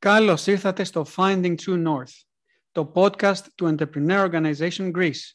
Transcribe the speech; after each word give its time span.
Καλώς 0.00 0.46
ήρθατε 0.46 0.84
στο 0.84 1.06
Finding 1.16 1.54
True 1.66 1.86
North, 1.86 2.14
το 2.72 2.92
podcast 2.94 3.40
του 3.54 3.76
Entrepreneur 3.76 4.30
Organization 4.30 4.90
Greece, 4.96 5.32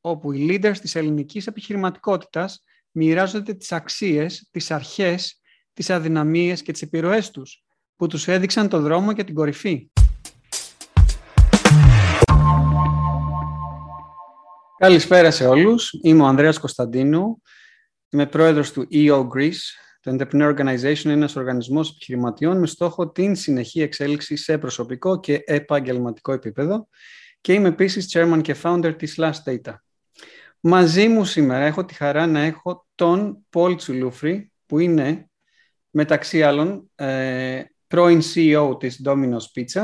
όπου 0.00 0.32
οι 0.32 0.46
leaders 0.50 0.76
της 0.80 0.94
ελληνικής 0.94 1.46
επιχειρηματικότητας 1.46 2.64
μοιράζονται 2.90 3.54
τις 3.54 3.72
αξίες, 3.72 4.48
τις 4.50 4.70
αρχές, 4.70 5.40
τις 5.72 5.90
αδυναμίες 5.90 6.62
και 6.62 6.72
τις 6.72 6.82
επιρροές 6.82 7.30
τους, 7.30 7.64
που 7.96 8.06
τους 8.06 8.28
έδειξαν 8.28 8.68
το 8.68 8.80
δρόμο 8.80 9.10
για 9.10 9.24
την 9.24 9.34
κορυφή. 9.34 9.90
Καλησπέρα 14.78 15.30
σε 15.30 15.46
όλους. 15.46 15.92
Είμαι 16.02 16.22
ο 16.22 16.26
Ανδρέας 16.26 16.58
Κωνσταντίνου. 16.58 17.42
Είμαι 18.08 18.26
πρόεδρος 18.26 18.72
του 18.72 18.88
EO 18.92 19.28
Greece, 19.28 19.60
το 20.02 20.16
Entrepreneur 20.16 20.54
Organization 20.56 21.04
είναι 21.04 21.12
ένας 21.12 21.36
οργανισμός 21.36 21.90
επιχειρηματιών 21.90 22.58
με 22.58 22.66
στόχο 22.66 23.10
την 23.10 23.34
συνεχή 23.34 23.80
εξέλιξη 23.80 24.36
σε 24.36 24.58
προσωπικό 24.58 25.20
και 25.20 25.42
επαγγελματικό 25.46 26.32
επίπεδο 26.32 26.88
και 27.40 27.52
είμαι 27.52 27.68
επίσης 27.68 28.08
chairman 28.12 28.40
και 28.42 28.56
founder 28.62 28.94
της 28.98 29.14
Last 29.18 29.42
Data. 29.44 29.74
Μαζί 30.60 31.08
μου 31.08 31.24
σήμερα 31.24 31.64
έχω 31.64 31.84
τη 31.84 31.94
χαρά 31.94 32.26
να 32.26 32.40
έχω 32.40 32.86
τον 32.94 33.46
Πολ 33.50 33.76
Τσουλούφρη 33.76 34.52
που 34.66 34.78
είναι 34.78 35.30
μεταξύ 35.90 36.42
άλλων 36.42 36.90
ε, 36.94 37.62
πρώην 37.86 38.20
CEO 38.34 38.76
της 38.78 39.00
Domino's 39.04 39.46
Pizza 39.54 39.82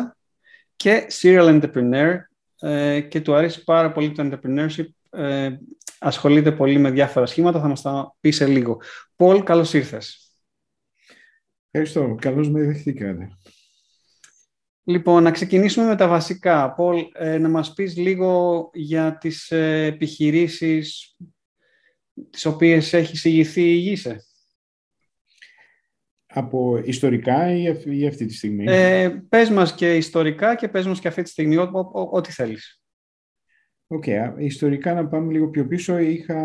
και 0.77 1.07
serial 1.21 1.61
entrepreneur 1.61 2.15
ε, 2.61 3.01
και 3.01 3.21
του 3.21 3.35
αρέσει 3.35 3.65
πάρα 3.65 3.93
πολύ 3.93 4.13
το 4.13 4.29
entrepreneurship 4.29 4.87
ε, 5.11 5.51
ασχολείται 5.99 6.53
πολύ 6.53 6.79
με 6.79 6.91
διάφορα 6.91 7.27
σχήματα, 7.27 7.61
θα 7.61 7.69
μας 7.69 7.83
τα 7.83 8.17
πει 8.21 8.31
σε 8.31 8.47
λίγο. 8.47 8.81
Πολ, 9.17 9.43
καλώς 9.43 9.75
ήρθες. 9.75 10.33
Ευχαριστώ. 11.71 12.17
Καλώς 12.21 12.51
με 12.51 12.63
δεχτήκατε. 12.63 13.29
Λοιπόν, 14.85 15.23
να 15.23 15.31
ξεκινήσουμε 15.31 15.87
με 15.87 15.97
τα 15.97 16.09
βασικά. 16.09 16.75
Πολ, 16.75 17.07
ε, 17.13 17.39
να 17.39 17.49
μας 17.49 17.73
πεις 17.73 17.97
λίγο 17.97 18.71
για 18.73 19.19
τις 19.19 19.51
ε, 19.51 19.85
επιχειρήσεις 19.85 21.17
τις 22.31 22.45
οποίες 22.45 22.93
έχεις 22.93 23.25
ηγηθεί 23.25 23.63
η 23.63 23.75
ηγήσε. 23.77 24.23
Από 26.27 26.81
ιστορικά 26.85 27.53
ή 27.85 28.07
αυτή 28.07 28.27
τη 28.27 28.35
στιγμή; 28.35 28.65
Ε, 28.69 29.09
πες 29.29 29.51
μας 29.51 29.75
και 29.75 29.97
ιστορικά 29.97 30.55
και 30.55 30.69
πες 30.69 30.87
μας 30.87 31.01
και 31.01 31.09
αυτή 31.09 31.23
τη 31.23 31.29
στιγμή, 31.29 31.57
ό,τι 32.11 32.33
θέλεις. 32.33 32.83
OK, 33.91 34.05
okay. 34.07 34.33
ιστορικά 34.39 34.95
να 34.95 35.07
πάμε 35.07 35.33
λίγο 35.33 35.49
πιο 35.49 35.67
πίσω. 35.67 35.99
Είχα 35.99 36.39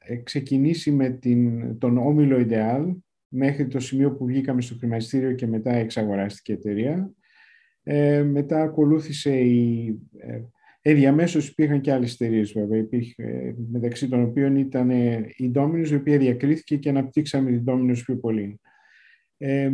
ε, 0.00 0.16
ξεκινήσει 0.16 0.90
με 0.90 1.10
την, 1.10 1.78
τον 1.78 1.98
Όμιλο 1.98 2.38
Ιδεάλ 2.38 2.94
μέχρι 3.28 3.66
το 3.66 3.80
σημείο 3.80 4.12
που 4.12 4.26
βγήκαμε 4.26 4.60
στο 4.60 4.74
χρηματιστήριο 4.78 5.32
και 5.32 5.46
μετά 5.46 5.72
εξαγοράστηκε 5.72 6.52
η 6.52 6.54
εταιρεία. 6.54 7.12
Ε, 7.82 8.22
μετά 8.22 8.62
ακολούθησε 8.62 9.38
η... 9.38 9.86
Ε, 10.18 10.40
ε, 10.86 10.94
διαμέσως 10.94 11.48
υπήρχαν 11.48 11.80
και 11.80 11.92
άλλες 11.92 12.12
εταιρείες 12.12 12.52
βέβαια, 12.52 12.78
υπήρχε, 12.78 13.22
ε, 13.22 13.54
μεταξύ 13.70 14.08
των 14.08 14.22
οποίων 14.22 14.56
ήταν 14.56 14.90
η 15.36 15.52
Domino's, 15.54 15.88
η 15.90 15.94
οποία 15.94 16.18
διακρίθηκε 16.18 16.76
και 16.76 16.88
αναπτύξαμε 16.88 17.50
την 17.50 17.64
Domino's 17.66 18.00
πιο 18.04 18.16
πολύ. 18.16 18.60
Ε, 19.36 19.70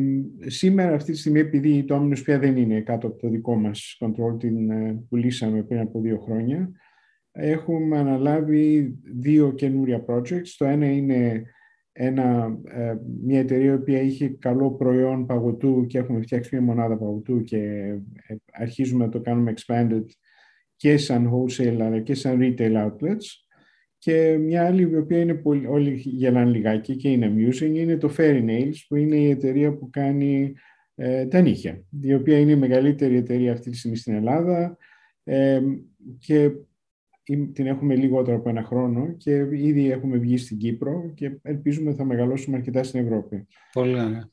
σήμερα 0.47 0.94
αυτή 0.94 1.12
τη 1.12 1.19
στιγμή, 1.19 1.39
επειδή 1.39 1.69
η 1.69 1.84
Dominus 1.89 2.22
πια 2.25 2.39
δεν 2.39 2.56
είναι 2.56 2.80
κάτω 2.80 3.06
από 3.06 3.19
το 3.19 3.28
δικό 3.28 3.56
μας 3.56 3.98
control, 4.00 4.39
την 4.39 4.70
ε, 4.70 5.05
πουλήσαμε 5.08 5.62
πριν 5.62 5.80
από 5.80 6.00
δύο 6.00 6.19
χρόνια, 6.19 6.70
έχουμε 7.33 7.98
αναλάβει 7.98 8.98
δύο 9.20 9.53
καινούρια 9.53 10.05
projects. 10.08 10.48
Το 10.58 10.64
ένα 10.64 10.86
είναι 10.86 11.44
ένα, 11.92 12.58
ε, 12.64 12.94
μια 13.25 13.38
εταιρεία 13.38 13.78
που 13.78 13.91
είχε 13.91 14.28
καλό 14.28 14.70
προϊόν 14.70 15.27
παγωτού 15.27 15.86
και 15.86 15.98
έχουμε 15.98 16.20
φτιάξει 16.20 16.56
μια 16.56 16.64
μονάδα 16.64 16.98
παγωτού 16.98 17.42
και 17.42 17.58
ε, 18.27 18.36
αρχίζουμε 18.53 19.05
να 19.05 19.11
το 19.11 19.20
κάνουμε 19.20 19.55
expanded 19.56 20.05
και 20.77 20.97
σαν 20.97 21.31
wholesale 21.33 21.81
αλλά 21.81 22.00
και 22.00 22.14
σαν 22.14 22.38
retail 22.41 22.86
outlets. 22.86 23.27
Και 24.00 24.36
μια 24.40 24.66
άλλη 24.66 24.90
η 24.90 24.96
οποία 24.96 25.20
είναι 25.20 25.34
πολύ, 25.34 25.66
όλοι 25.66 25.94
γελάνε 25.94 26.50
λιγάκι 26.50 26.97
και 26.97 27.10
είναι 27.10 27.32
amusing 27.34 27.75
είναι 27.75 27.97
το 27.97 28.14
Fairy 28.16 28.44
Nails 28.48 28.75
που 28.88 28.97
είναι 28.97 29.16
η 29.16 29.30
εταιρεία 29.30 29.72
που 29.72 29.91
κάνει 29.91 30.54
ε, 30.94 31.26
τα 31.26 31.41
νύχια 31.41 31.84
η 32.00 32.14
οποία 32.14 32.38
είναι 32.38 32.50
η 32.50 32.56
μεγαλύτερη 32.56 33.16
εταιρεία 33.16 33.52
αυτή 33.52 33.70
τη 33.70 33.76
στιγμή 33.76 33.97
στην 33.97 34.14
Ελλάδα 34.14 34.76
ε, 35.25 35.60
και 36.19 36.50
την 37.52 37.66
έχουμε 37.66 37.94
λιγότερο 37.94 38.36
από 38.36 38.48
ένα 38.48 38.62
χρόνο 38.62 39.14
και 39.16 39.48
ήδη 39.52 39.91
έχουμε 39.91 40.16
βγει 40.16 40.36
στην 40.36 40.58
Κύπρο 40.58 41.12
και 41.14 41.38
ελπίζουμε 41.42 41.94
θα 41.94 42.04
μεγαλώσουμε 42.04 42.56
αρκετά 42.56 42.82
στην 42.82 43.00
Ευρώπη. 43.00 43.46
Πολύ 43.72 43.94
ωραία. 43.94 44.30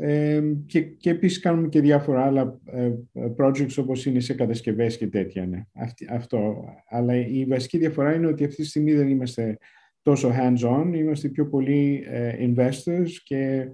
Ε, 0.00 0.42
και, 0.66 0.80
και 0.80 1.10
επίσης 1.10 1.38
κάνουμε 1.38 1.68
και 1.68 1.80
διάφορα 1.80 2.24
άλλα 2.24 2.60
ε, 2.64 2.92
projects 3.38 3.74
όπως 3.78 4.06
είναι 4.06 4.20
σε 4.20 4.34
κατασκευές 4.34 4.96
και 4.96 5.06
τέτοια. 5.06 5.46
Ναι. 5.46 5.66
αυτό. 6.10 6.64
Αλλά 6.88 7.16
η 7.16 7.44
βασική 7.44 7.78
διαφορά 7.78 8.14
είναι 8.14 8.26
ότι 8.26 8.44
αυτή 8.44 8.62
τη 8.62 8.68
στιγμή 8.68 8.94
δεν 8.94 9.08
είμαστε 9.08 9.58
τόσο 10.02 10.32
hands-on, 10.38 10.90
είμαστε 10.94 11.28
πιο 11.28 11.48
πολύ 11.48 12.04
ε, 12.08 12.36
investors 12.40 13.08
και 13.24 13.66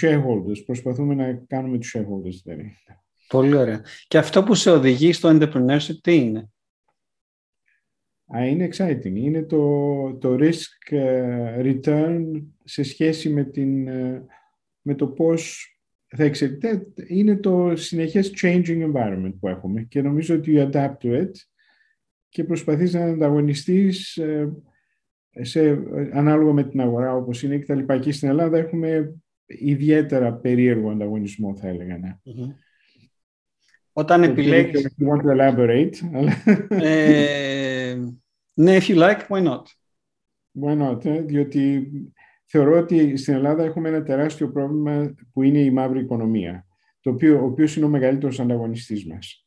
shareholders. 0.00 0.64
Προσπαθούμε 0.66 1.14
να 1.14 1.32
κάνουμε 1.46 1.78
τους 1.78 1.96
shareholders 1.96 2.40
δηλαδή. 2.44 2.76
Πολύ 3.28 3.56
ωραία. 3.56 3.84
Και 4.08 4.18
αυτό 4.18 4.42
που 4.42 4.54
σε 4.54 4.70
οδηγεί 4.70 5.12
στο 5.12 5.28
entrepreneurship 5.28 5.96
τι 6.02 6.14
είναι; 6.14 6.50
Α, 8.36 8.46
είναι 8.46 8.68
exciting. 8.72 9.14
Είναι 9.14 9.42
το, 9.42 10.14
το 10.14 10.36
risk 10.40 10.96
return 11.60 12.22
σε 12.64 12.82
σχέση 12.82 13.28
με 13.28 13.44
την 13.44 13.88
με 14.84 14.94
το 14.94 15.06
πώς 15.06 15.68
θα 16.06 16.24
εξελιχθεί. 16.24 16.92
Είναι 17.06 17.36
το 17.36 17.76
συνεχές 17.76 18.32
changing 18.42 18.92
environment 18.92 19.34
που 19.40 19.48
έχουμε 19.48 19.82
και 19.82 20.02
νομίζω 20.02 20.34
ότι 20.34 20.52
you 20.56 20.70
adapt 20.70 20.96
to 21.02 21.20
it 21.22 21.30
και 22.28 22.44
προσπαθείς 22.44 22.92
να 22.92 23.04
ανταγωνιστείς 23.04 24.16
ε, 24.16 24.52
σε, 25.40 25.78
ανάλογα 26.12 26.52
με 26.52 26.64
την 26.64 26.80
αγορά 26.80 27.14
όπως 27.14 27.42
είναι 27.42 27.58
και 27.58 27.66
τα 27.66 27.74
λοιπά. 27.74 27.98
Και 27.98 28.12
στην 28.12 28.28
Ελλάδα 28.28 28.58
έχουμε 28.58 29.14
ιδιαίτερα 29.46 30.32
περίεργο 30.32 30.90
ανταγωνισμό 30.90 31.56
θα 31.56 31.68
έλεγα. 31.68 31.98
Ναι. 31.98 32.16
Όταν 33.92 34.22
επιλέγεις... 34.22 34.96
You 34.98 35.08
want 35.08 35.20
to 35.20 35.36
elaborate. 35.36 35.94
ε, 36.68 37.98
ναι, 38.54 38.76
if 38.76 38.88
you 38.88 38.96
like, 38.96 39.26
why 39.28 39.42
not; 39.42 39.62
Why 40.60 40.78
not, 40.78 41.04
ε, 41.04 41.20
διότι 41.20 41.90
θεωρώ 42.46 42.78
ότι 42.78 43.16
στην 43.16 43.34
Ελλάδα 43.34 43.64
έχουμε 43.64 43.88
ένα 43.88 44.02
τεράστιο 44.02 44.50
πρόβλημα 44.50 45.14
που 45.32 45.42
είναι 45.42 45.58
η 45.58 45.70
μαύρη 45.70 46.00
οικονομία, 46.00 46.66
το 47.00 47.10
οποίο, 47.10 47.40
ο 47.40 47.44
οποίος 47.44 47.76
είναι 47.76 47.86
ο 47.86 47.88
μεγαλύτερος 47.88 48.40
ανταγωνιστής 48.40 49.06
μας. 49.06 49.46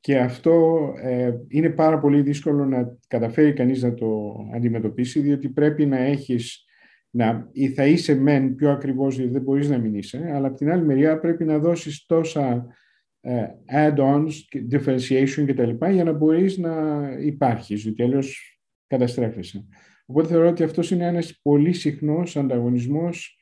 Και 0.00 0.18
αυτό 0.18 0.76
ε, 1.02 1.32
είναι 1.48 1.70
πάρα 1.70 1.98
πολύ 1.98 2.22
δύσκολο 2.22 2.64
να 2.64 2.98
καταφέρει 3.08 3.52
κανείς 3.52 3.82
να 3.82 3.94
το 3.94 4.36
αντιμετωπίσει, 4.54 5.20
διότι 5.20 5.48
πρέπει 5.48 5.86
να 5.86 5.98
έχεις, 5.98 6.64
να, 7.10 7.48
ή 7.52 7.68
θα 7.68 7.86
είσαι 7.86 8.14
μεν 8.14 8.54
πιο 8.54 8.70
ακριβώς, 8.70 9.16
γιατί 9.16 9.32
δεν 9.32 9.42
μπορείς 9.42 9.68
να 9.68 9.78
μην 9.78 9.94
είσαι, 9.94 10.30
αλλά 10.32 10.46
από 10.46 10.56
την 10.56 10.70
άλλη 10.70 10.84
μεριά 10.84 11.18
πρέπει 11.18 11.44
να 11.44 11.58
δώσεις 11.58 12.06
τόσα 12.06 12.66
ε, 13.20 13.46
add-ons, 13.72 14.30
differentiation 14.70 15.44
κτλ. 15.46 15.86
για 15.90 16.04
να 16.04 16.12
μπορείς 16.12 16.58
να 16.58 17.02
υπάρχεις, 17.20 17.82
διότι 17.82 18.02
αλλιώς 18.02 18.58
καταστρέφεσαι. 18.86 19.66
Οπότε 20.06 20.28
θεωρώ 20.28 20.48
ότι 20.48 20.62
αυτός 20.62 20.90
είναι 20.90 21.06
ένας 21.06 21.38
πολύ 21.42 21.72
συχνός 21.72 22.36
ανταγωνισμός 22.36 23.38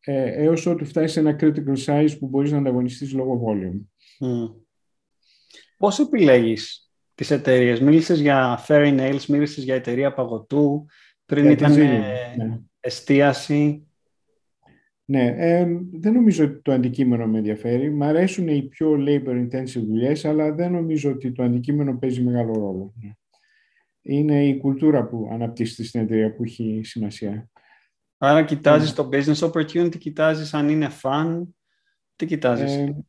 ε, 0.00 0.42
έως 0.42 0.66
ότου 0.66 0.84
φτάσει 0.84 1.12
σε 1.12 1.20
ένα 1.20 1.36
critical 1.40 1.84
size 1.84 2.16
που 2.18 2.26
μπορείς 2.26 2.52
να 2.52 2.58
ανταγωνιστείς 2.58 3.12
λόγω 3.12 3.42
volume. 3.46 3.80
Mm. 4.26 4.54
Πώς 5.76 5.98
επιλέγεις 5.98 6.90
τις 7.14 7.30
εταιρείες, 7.30 7.80
Μίλησες 7.80 8.20
για 8.20 8.64
Fairy 8.66 8.98
Nails, 8.98 9.24
μίλησες 9.28 9.64
για 9.64 9.74
εταιρεία 9.74 10.12
παγωτού, 10.12 10.86
πριν 11.26 11.42
για 11.42 11.52
ήταν 11.52 11.72
ναι. 11.72 12.60
εστίαση. 12.80 13.84
Ναι, 15.04 15.34
ε, 15.36 15.66
δεν 15.92 16.12
νομίζω 16.12 16.44
ότι 16.44 16.60
το 16.62 16.72
αντικείμενο 16.72 17.26
με 17.26 17.38
ενδιαφέρει. 17.38 17.90
Μ' 17.90 18.02
αρέσουν 18.02 18.48
οι 18.48 18.62
πιο 18.62 18.96
labor 18.98 19.48
intensive 19.48 19.84
δουλειές, 19.86 20.24
αλλά 20.24 20.52
δεν 20.52 20.72
νομίζω 20.72 21.10
ότι 21.10 21.32
το 21.32 21.42
αντικείμενο 21.42 21.98
παίζει 21.98 22.22
μεγάλο 22.22 22.52
ρόλο 22.52 22.94
είναι 24.02 24.46
η 24.46 24.56
κουλτούρα 24.56 25.06
που 25.06 25.28
αναπτύσσεται 25.32 25.82
στην 25.82 26.00
εταιρεία 26.00 26.34
που 26.34 26.42
έχει 26.42 26.80
σημασία. 26.84 27.48
Άρα 28.18 28.44
κοιτάζεις 28.44 28.92
το 28.92 29.08
business 29.12 29.50
opportunity, 29.50 29.98
κοιτάζεις 29.98 30.54
αν 30.54 30.68
είναι 30.68 30.88
fun, 31.02 31.42
τι 32.16 32.26
κοιτάζεις; 32.26 32.74
Ε, 32.76 33.04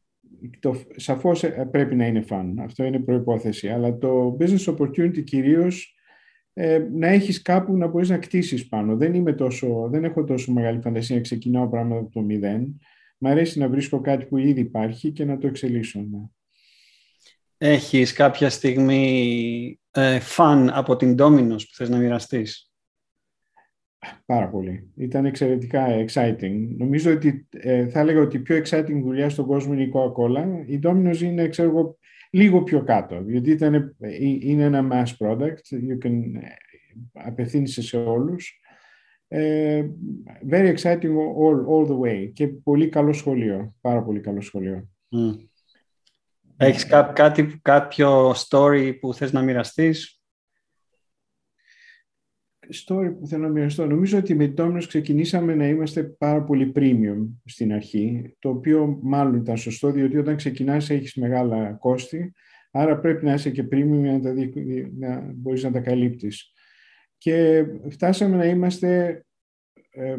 το, 0.60 0.76
σαφώς 0.96 1.44
ε, 1.44 1.68
πρέπει 1.72 1.96
να 1.96 2.06
είναι 2.06 2.26
fun, 2.30 2.54
αυτό 2.60 2.84
είναι 2.84 3.00
προϋπόθεση, 3.00 3.70
αλλά 3.70 3.98
το 3.98 4.38
business 4.40 4.76
opportunity 4.76 5.24
κυρίως 5.24 5.96
ε, 6.54 6.88
να 6.92 7.08
έχεις 7.08 7.42
κάπου 7.42 7.78
να 7.78 7.88
μπορείς 7.88 8.10
να 8.10 8.18
κτίσεις 8.18 8.68
πάνω. 8.68 8.96
Δεν, 8.96 9.14
είμαι 9.14 9.34
τόσο, 9.34 9.88
δεν 9.92 10.04
έχω 10.04 10.24
τόσο 10.24 10.52
μεγάλη 10.52 10.82
φαντασία 10.82 11.16
να 11.16 11.22
ξεκινάω 11.22 11.70
πράγματα 11.70 12.00
από 12.00 12.12
το 12.12 12.22
μηδέν. 12.22 12.80
Μ' 13.18 13.28
αρέσει 13.28 13.60
να 13.60 13.70
βρίσκω 13.70 14.02
κάτι 14.02 14.26
που 14.26 14.38
ήδη 14.38 14.60
υπάρχει 14.60 15.12
και 15.12 15.26
να 15.26 15.38
το 15.38 15.48
εξελίσσω. 15.48 16.00
Ναι. 16.00 16.20
Έχεις 17.58 18.14
κάποια 18.14 18.50
στιγμή 18.50 19.80
ε, 19.80 19.81
φαν 20.20 20.70
από 20.70 20.96
την 20.96 21.16
Domino's 21.20 21.60
που 21.68 21.76
θες 21.76 21.90
να 21.90 21.98
μοιραστείς. 21.98 22.72
Πάρα 24.26 24.50
πολύ. 24.50 24.92
Ήταν 24.96 25.26
εξαιρετικά 25.26 25.88
exciting. 26.06 26.76
Νομίζω 26.78 27.12
ότι 27.12 27.48
ε, 27.50 27.88
θα 27.88 28.00
έλεγα 28.00 28.22
ότι 28.22 28.38
η 28.38 28.40
πιο 28.40 28.62
exciting 28.66 29.02
δουλειά 29.04 29.30
στον 29.30 29.46
κόσμο 29.46 29.74
είναι 29.74 29.84
η 29.84 29.92
Coca-Cola. 29.94 30.46
Η 30.66 30.80
Domino's 30.84 31.20
είναι, 31.22 31.48
ξέρω 31.48 31.70
εγώ, 31.70 31.98
λίγο 32.32 32.64
πιο 32.64 32.84
κάτω, 32.84 33.24
γιατί 33.28 33.52
ήταν, 33.52 33.74
ε, 34.00 34.10
είναι 34.40 34.64
ένα 34.64 34.88
mass 34.92 35.26
product, 35.26 35.78
you 35.90 36.06
can, 36.06 36.22
απευθύνεσαι 37.14 37.82
σε 37.82 37.98
όλους. 37.98 38.56
Uh, 39.34 39.90
very 40.50 40.76
exciting 40.76 41.14
all, 41.44 41.66
all 41.72 41.88
the 41.88 42.00
way 42.00 42.32
και 42.34 42.48
πολύ 42.48 42.90
καλό 42.90 43.14
σχολείο, 43.14 43.76
πάρα 43.82 44.04
πολύ 44.04 44.20
καλό 44.20 44.42
σχολείο. 44.42 44.90
Mm. 45.10 45.51
Έχεις 46.64 46.86
κά, 46.86 47.04
κάτι, 47.04 47.60
κάποιο 47.62 48.32
story 48.32 48.98
που 49.00 49.14
θες 49.14 49.32
να 49.32 49.42
μοιραστείς; 49.42 50.22
story 52.88 53.16
που 53.20 53.28
θέλω 53.28 53.44
να 53.44 53.50
μοιραστώ. 53.50 53.86
Νομίζω 53.86 54.18
ότι 54.18 54.36
με 54.36 54.54
Domino's 54.58 54.86
ξεκινήσαμε 54.88 55.56
να 55.56 55.68
είμαστε 55.68 56.04
πάρα 56.04 56.44
πολύ 56.44 56.72
premium 56.76 57.28
στην 57.46 57.74
αρχή, 57.74 58.36
το 58.40 58.50
οποίο 58.50 59.00
μάλλον 59.02 59.36
ήταν 59.36 59.58
σωστό, 59.58 59.92
διότι 59.92 60.18
όταν 60.18 60.36
ξεκινάς 60.36 60.90
έχεις 60.90 61.16
μεγάλα 61.16 61.72
κόστη, 61.72 62.34
άρα 62.72 63.00
πρέπει 63.00 63.26
να 63.26 63.34
είσαι 63.34 63.50
και 63.50 63.64
premium 63.72 64.02
για 64.02 64.12
να, 64.12 64.20
τα 64.20 64.34
να 64.98 65.32
μπορείς 65.36 65.64
να 65.64 65.72
τα 65.72 65.80
καλύπτεις. 65.80 66.54
Και 67.18 67.66
φτάσαμε 67.90 68.36
να 68.36 68.46
είμαστε 68.46 69.22
ε, 69.92 70.18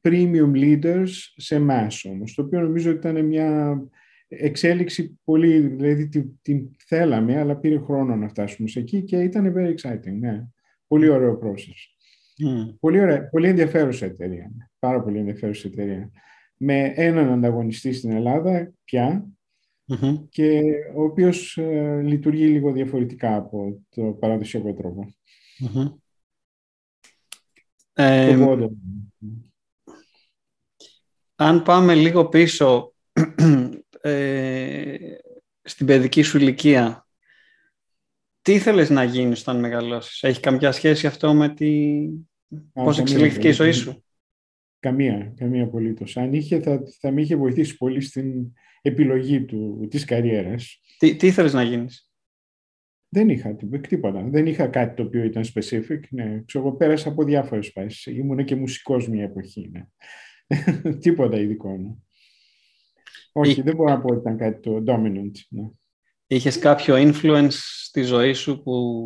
premium 0.00 0.52
leaders 0.54 1.08
σε 1.36 1.54
εμάς 1.54 2.04
όμως, 2.04 2.34
το 2.34 2.42
οποίο 2.42 2.60
νομίζω 2.60 2.90
ότι 2.90 2.98
ήταν 2.98 3.24
μια 3.24 3.80
εξέλιξη 4.28 5.18
πολύ, 5.24 5.60
δηλαδή 5.60 6.08
την, 6.08 6.38
την 6.42 6.76
θέλαμε, 6.86 7.38
αλλά 7.38 7.56
πήρε 7.56 7.78
χρόνο 7.78 8.16
να 8.16 8.28
φτάσουμε 8.28 8.68
σε 8.68 8.78
εκεί 8.78 9.02
και 9.02 9.22
ήταν 9.22 9.54
very 9.56 9.74
exciting, 9.74 10.18
ναι. 10.18 10.46
Πολύ 10.86 11.08
ωραίο 11.08 11.38
process. 11.42 11.96
Mm. 12.46 12.74
Πολύ, 12.80 13.00
ωραία, 13.00 13.28
πολύ 13.28 13.48
ενδιαφέρουσα 13.48 14.06
εταιρεία. 14.06 14.50
Πάρα 14.78 15.02
πολύ 15.02 15.18
ενδιαφέρουσα 15.18 15.68
εταιρεία. 15.68 16.10
Με 16.56 16.92
έναν 16.96 17.32
ανταγωνιστή 17.32 17.92
στην 17.92 18.10
Ελλάδα 18.10 18.72
πια 18.84 19.26
mm-hmm. 19.86 20.24
και 20.28 20.60
ο 20.96 21.02
οποίος 21.02 21.56
ε, 21.56 22.00
λειτουργεί 22.02 22.46
λίγο 22.46 22.72
διαφορετικά 22.72 23.36
από 23.36 23.82
το 23.88 24.02
παραδοσιακό 24.02 24.74
τρόπο. 24.74 25.14
Mm-hmm. 25.60 25.94
Ε, 27.92 28.46
αν 31.34 31.62
πάμε 31.62 31.94
λίγο 31.94 32.28
πίσω 32.28 32.92
ε, 34.00 34.96
στην 35.62 35.86
παιδική 35.86 36.22
σου 36.22 36.38
ηλικία, 36.38 37.06
τι 38.42 38.52
ήθελες 38.52 38.90
να 38.90 39.04
γίνεις 39.04 39.40
όταν 39.40 39.58
μεγαλώσεις; 39.58 40.22
Έχει 40.22 40.40
καμιά 40.40 40.72
σχέση 40.72 41.06
αυτό 41.06 41.34
με 41.34 41.48
τη... 41.48 41.98
Α, 42.72 42.82
πώς 42.84 42.98
εξελίχθηκε 42.98 43.48
η 43.48 43.52
ζωή 43.52 43.72
σου; 43.72 44.02
Καμία, 44.80 45.32
καμία 45.36 45.64
απολύτως. 45.64 46.16
Αν 46.16 46.32
είχε, 46.32 46.60
θα, 46.60 46.82
θα 47.00 47.10
με 47.10 47.20
είχε 47.20 47.36
βοηθήσει 47.36 47.76
πολύ 47.76 48.00
στην 48.00 48.52
επιλογή 48.82 49.44
του, 49.44 49.86
της 49.90 50.04
καριέρας. 50.04 50.80
Τι, 50.98 51.16
τι 51.16 51.26
ήθελες 51.26 51.52
να 51.52 51.62
γίνεις; 51.62 52.10
Δεν 53.08 53.28
είχα 53.28 53.56
τίποτα. 53.88 54.28
Δεν 54.30 54.46
είχα 54.46 54.66
κάτι 54.66 54.94
το 54.94 55.02
οποίο 55.02 55.24
ήταν 55.24 55.44
specific. 55.54 56.00
Ναι. 56.10 56.42
Ξέρω, 56.46 56.66
εγώ 56.66 56.76
πέρασα 56.76 57.08
από 57.08 57.24
διάφορες 57.24 57.72
πάσεις. 57.72 58.06
Ήμουν 58.06 58.44
και 58.44 58.56
μουσικός 58.56 59.08
μια 59.08 59.24
εποχή. 59.24 59.70
Ναι. 59.72 59.86
τίποτα 61.02 61.38
ειδικό. 61.40 61.76
Ναι. 61.76 61.94
Όχι, 63.40 63.62
δεν 63.62 63.76
μπορώ 63.76 63.90
να 63.90 64.00
πω 64.00 64.08
ότι 64.08 64.20
ήταν 64.20 64.36
κάτι 64.36 64.60
το 64.60 64.84
dominant. 64.86 65.32
Ναι. 65.48 65.68
Είχες 66.26 66.58
κάποιο 66.58 66.94
influence 66.98 67.52
στη 67.84 68.02
ζωή 68.02 68.32
σου 68.32 68.62
που 68.62 69.04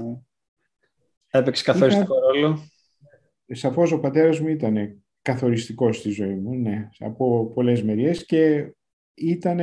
έπαιξε 1.30 1.64
καθοριστικό 1.64 2.14
Είχα... 2.14 2.26
ρόλο; 2.26 2.58
Σαφώς 3.46 3.92
ο 3.92 4.00
πατέρας 4.00 4.40
μου 4.40 4.48
ήταν 4.48 5.02
καθοριστικός 5.22 5.96
στη 5.96 6.10
ζωή 6.10 6.34
μου, 6.34 6.54
ναι, 6.54 6.88
από 6.98 7.46
πολλές 7.54 7.82
μεριές 7.82 8.26
και 8.26 8.72
ήταν, 9.14 9.58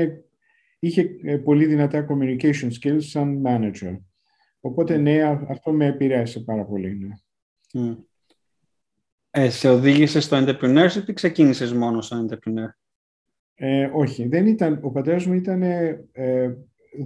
είχε 0.80 1.04
πολύ 1.44 1.66
δυνατά 1.66 2.08
communication 2.10 2.70
skills 2.82 3.02
σαν 3.02 3.44
manager. 3.46 3.98
Οπότε 4.60 4.98
ναι, 4.98 5.22
αυτό 5.50 5.72
με 5.72 5.86
επηρέασε 5.86 6.40
πάρα 6.40 6.66
πολύ. 6.66 6.98
Ναι. 6.98 7.14
Mm. 7.74 7.98
Ε, 9.32 9.50
σε 9.50 9.70
οδήγησες 9.70 10.24
στο 10.24 10.38
entrepreneurship 10.38 11.08
ή 11.08 11.14
ξεκίνησες 11.14 11.74
μόνο 11.74 12.02
σαν 12.02 12.30
entrepreneur? 12.30 12.70
Ε, 13.62 13.90
όχι, 13.94 14.28
δεν 14.28 14.46
ήταν, 14.46 14.80
ο 14.82 14.92
πατέρας 14.92 15.26
μου 15.26 15.34
ήταν 15.34 15.62
ε, 15.62 16.58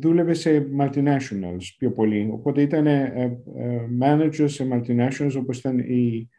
δούλευε 0.02 0.34
σε 0.34 0.68
multinationals 0.80 1.64
πιο 1.78 1.92
πολύ. 1.92 2.30
Οπότε 2.32 2.62
ήταν 2.62 2.88
ε, 2.88 3.40
ε, 3.58 3.80
manager 4.02 4.46
σε 4.46 4.68
multinationals 4.72 5.36
όπως 5.38 5.58
ήταν 5.58 5.80
η, 5.80 6.30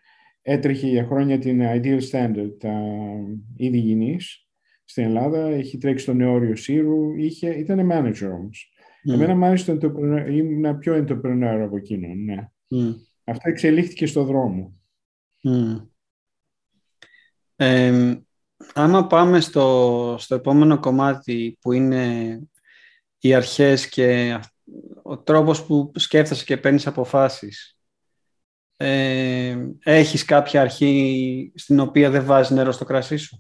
έτρεχε 0.43 0.87
για 0.87 1.05
χρόνια 1.05 1.39
την 1.39 1.61
Ideal 1.63 2.01
Standard, 2.11 2.59
τα 2.59 2.81
είδη 3.57 3.79
γυνής 3.79 4.49
στην 4.85 5.05
Ελλάδα. 5.05 5.47
Έχει 5.47 5.79
τρέξει 5.79 6.03
στο 6.03 6.15
νεόριο 6.15 6.57
Σύρου, 6.57 7.17
είχε, 7.17 7.51
ήταν 7.51 7.91
manager 7.93 8.31
όμως. 8.33 8.73
Mm. 9.09 9.13
Εμένα 9.13 9.35
μάλιστα 9.35 9.79
ήμουν 10.31 10.79
πιο 10.79 10.95
entrepreneur 10.95 11.61
από 11.65 11.77
εκείνον, 11.77 12.25
ναι. 12.25 12.49
Mm. 12.69 12.95
Αυτό 13.25 13.49
εξελίχθηκε 13.49 14.07
στο 14.07 14.25
δρόμο. 14.25 14.81
Mm. 15.49 15.89
Ε, 17.57 18.15
άμα 18.73 19.07
πάμε 19.07 19.41
στο, 19.41 20.17
στο 20.19 20.35
επόμενο 20.35 20.79
κομμάτι 20.81 21.59
που 21.61 21.73
είναι 21.73 22.39
οι 23.19 23.35
αρχές 23.35 23.89
και 23.89 24.39
ο 25.03 25.19
τρόπος 25.19 25.65
που 25.65 25.93
σκέφτεσαι 25.95 26.45
και 26.45 26.57
παίρνεις 26.57 26.87
αποφάσεις. 26.87 27.79
Ε, 28.77 29.57
έχεις 29.83 30.25
κάποια 30.25 30.61
αρχή 30.61 31.53
στην 31.55 31.81
οποία 31.81 32.11
δεν 32.11 32.25
βάζεις 32.25 32.57
νερό 32.57 32.73
στο 32.73 32.85
κρασί 32.85 33.17
σου; 33.17 33.39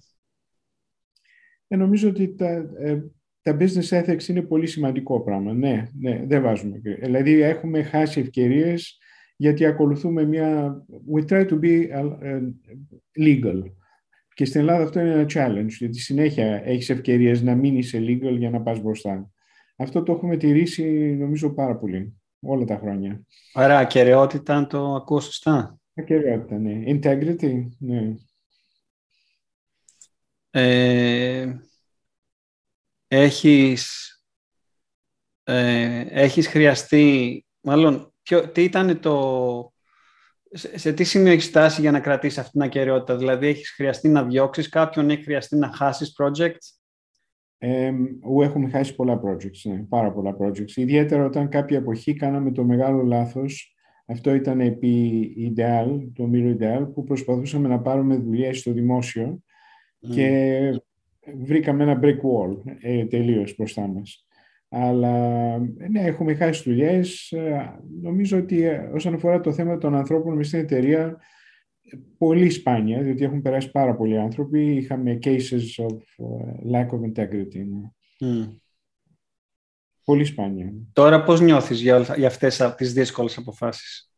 Ε, 1.68 1.76
νομίζω 1.76 2.08
ότι 2.08 2.34
τα, 2.34 2.48
ε, 2.78 3.04
τα 3.42 3.56
business 3.60 3.88
ethics 3.88 4.28
είναι 4.28 4.42
πολύ 4.42 4.66
σημαντικό 4.66 5.20
πράγμα. 5.20 5.52
Ναι, 5.52 5.88
ναι, 6.00 6.24
δεν 6.26 6.42
βάζουμε. 6.42 6.78
Δηλαδή 6.78 7.40
έχουμε 7.40 7.82
χάσει 7.82 8.20
ευκαιρίες 8.20 8.98
γιατί 9.36 9.64
ακολουθούμε 9.64 10.24
μια... 10.24 10.76
We 11.14 11.24
try 11.28 11.48
to 11.48 11.58
be 11.60 11.90
uh, 11.92 12.52
legal. 13.18 13.62
Και 14.34 14.44
στην 14.44 14.60
Ελλάδα 14.60 14.84
αυτό 14.84 15.00
είναι 15.00 15.10
ένα 15.10 15.26
challenge, 15.28 15.68
γιατί 15.68 15.98
συνέχεια 15.98 16.62
έχεις 16.64 16.90
ευκαιρίες 16.90 17.42
να 17.42 17.54
μείνεις 17.54 17.94
legal 17.96 18.36
για 18.38 18.50
να 18.50 18.62
πας 18.62 18.80
μπροστά. 18.80 19.30
Αυτό 19.76 20.02
το 20.02 20.12
έχουμε 20.12 20.36
τηρήσει 20.36 20.84
νομίζω 21.18 21.54
πάρα 21.54 21.76
πολύ 21.76 22.20
όλα 22.40 22.64
τα 22.64 22.78
χρόνια. 22.78 23.22
Άρα 23.52 23.78
ακαιρεότητα, 23.78 24.54
αν 24.56 24.68
το 24.68 24.94
ακούω 24.94 25.20
σωστά; 25.20 25.78
Ακαιρεότητα, 25.94 26.58
ναι. 26.58 26.82
Integrity, 26.86 27.66
ναι. 27.78 28.14
Ε, 30.50 31.58
έχεις, 33.08 34.12
ε, 35.44 36.04
έχεις 36.08 36.46
χρειαστεί, 36.46 37.44
μάλλον, 37.60 38.12
ποιο, 38.22 38.48
τι 38.48 38.62
ήταν 38.62 39.00
το, 39.00 39.73
σε, 40.56 40.78
σε 40.78 40.92
τι 40.92 41.04
σημείο 41.04 41.32
έχεις 41.32 41.44
στάσει 41.44 41.80
για 41.80 41.90
να 41.90 42.00
κρατήσεις 42.00 42.38
αυτή 42.38 42.50
την 42.50 42.62
ακαιρεότητα, 42.62 43.16
δηλαδή 43.16 43.46
έχεις 43.46 43.70
χρειαστεί 43.70 44.08
να 44.08 44.24
διώξεις 44.24 44.68
κάποιον, 44.68 45.10
έχει 45.10 45.22
χρειαστεί 45.22 45.56
να 45.56 45.72
χάσεις 45.72 46.14
projects; 46.22 46.78
Ε, 47.58 47.92
έχουμε 48.42 48.68
χάσει 48.68 48.94
πολλά 48.94 49.20
projects, 49.24 49.70
ναι, 49.70 49.84
πάρα 49.88 50.12
πολλά 50.12 50.36
projects. 50.40 50.76
Ιδιαίτερα 50.76 51.24
όταν 51.24 51.48
κάποια 51.48 51.78
εποχή 51.78 52.14
κάναμε 52.14 52.52
το 52.52 52.64
μεγάλο 52.64 53.02
λάθος, 53.02 53.74
αυτό 54.06 54.34
ήταν 54.34 54.60
επί 54.60 55.54
Ideal, 55.56 56.08
το 56.14 56.30
Miro 56.32 56.56
Ideal, 56.58 56.92
που 56.94 57.04
προσπαθούσαμε 57.04 57.68
να 57.68 57.80
πάρουμε 57.80 58.16
δουλειές 58.16 58.58
στο 58.58 58.72
δημόσιο 58.72 59.42
και 60.10 60.80
βρήκαμε 61.44 61.82
ένα 61.82 62.00
break 62.02 62.16
wall 62.16 62.62
ε, 62.80 63.04
τελείως 63.04 63.54
μπροστά 63.56 63.86
μας. 63.86 64.26
Αλλά 64.76 65.58
ναι, 65.58 66.00
έχουμε 66.00 66.34
χάσει 66.34 66.62
δουλειές. 66.70 67.32
Ε, 67.32 67.78
νομίζω 68.02 68.38
ότι 68.38 68.62
ε, 68.62 68.90
όσον 68.94 69.14
αφορά 69.14 69.40
το 69.40 69.52
θέμα 69.52 69.78
των 69.78 69.94
ανθρώπων 69.94 70.36
μες 70.36 70.46
στην 70.46 70.58
εταιρεία, 70.58 71.20
πολύ 72.18 72.50
σπάνια, 72.50 73.02
διότι 73.02 73.24
έχουν 73.24 73.42
περάσει 73.42 73.70
πάρα 73.70 73.94
πολλοί 73.94 74.18
άνθρωποι. 74.18 74.74
Είχαμε 74.74 75.18
cases 75.22 75.84
of 75.86 75.92
uh, 75.92 76.72
lack 76.72 76.88
of 76.88 77.00
integrity. 77.12 77.64
Mm. 78.20 78.54
Πολύ 80.04 80.24
σπάνια. 80.24 80.72
Τώρα 80.92 81.22
πώς 81.22 81.40
νιώθεις 81.40 81.80
για, 81.80 82.00
για 82.16 82.26
αυτές 82.26 82.74
τις 82.76 82.92
δύσκολες 82.92 83.36
αποφάσεις; 83.38 84.10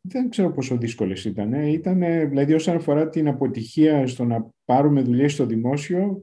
Δεν 0.00 0.28
ξέρω 0.28 0.52
πόσο 0.52 0.76
δύσκολες 0.76 1.24
ήταν. 1.24 1.52
ήταν. 1.52 1.98
Δηλαδή 2.28 2.54
όσον 2.54 2.76
αφορά 2.76 3.08
την 3.08 3.28
αποτυχία 3.28 4.06
στο 4.06 4.24
να 4.24 4.50
πάρουμε 4.64 5.02
δουλειές 5.02 5.32
στο 5.32 5.46
δημόσιο, 5.46 6.22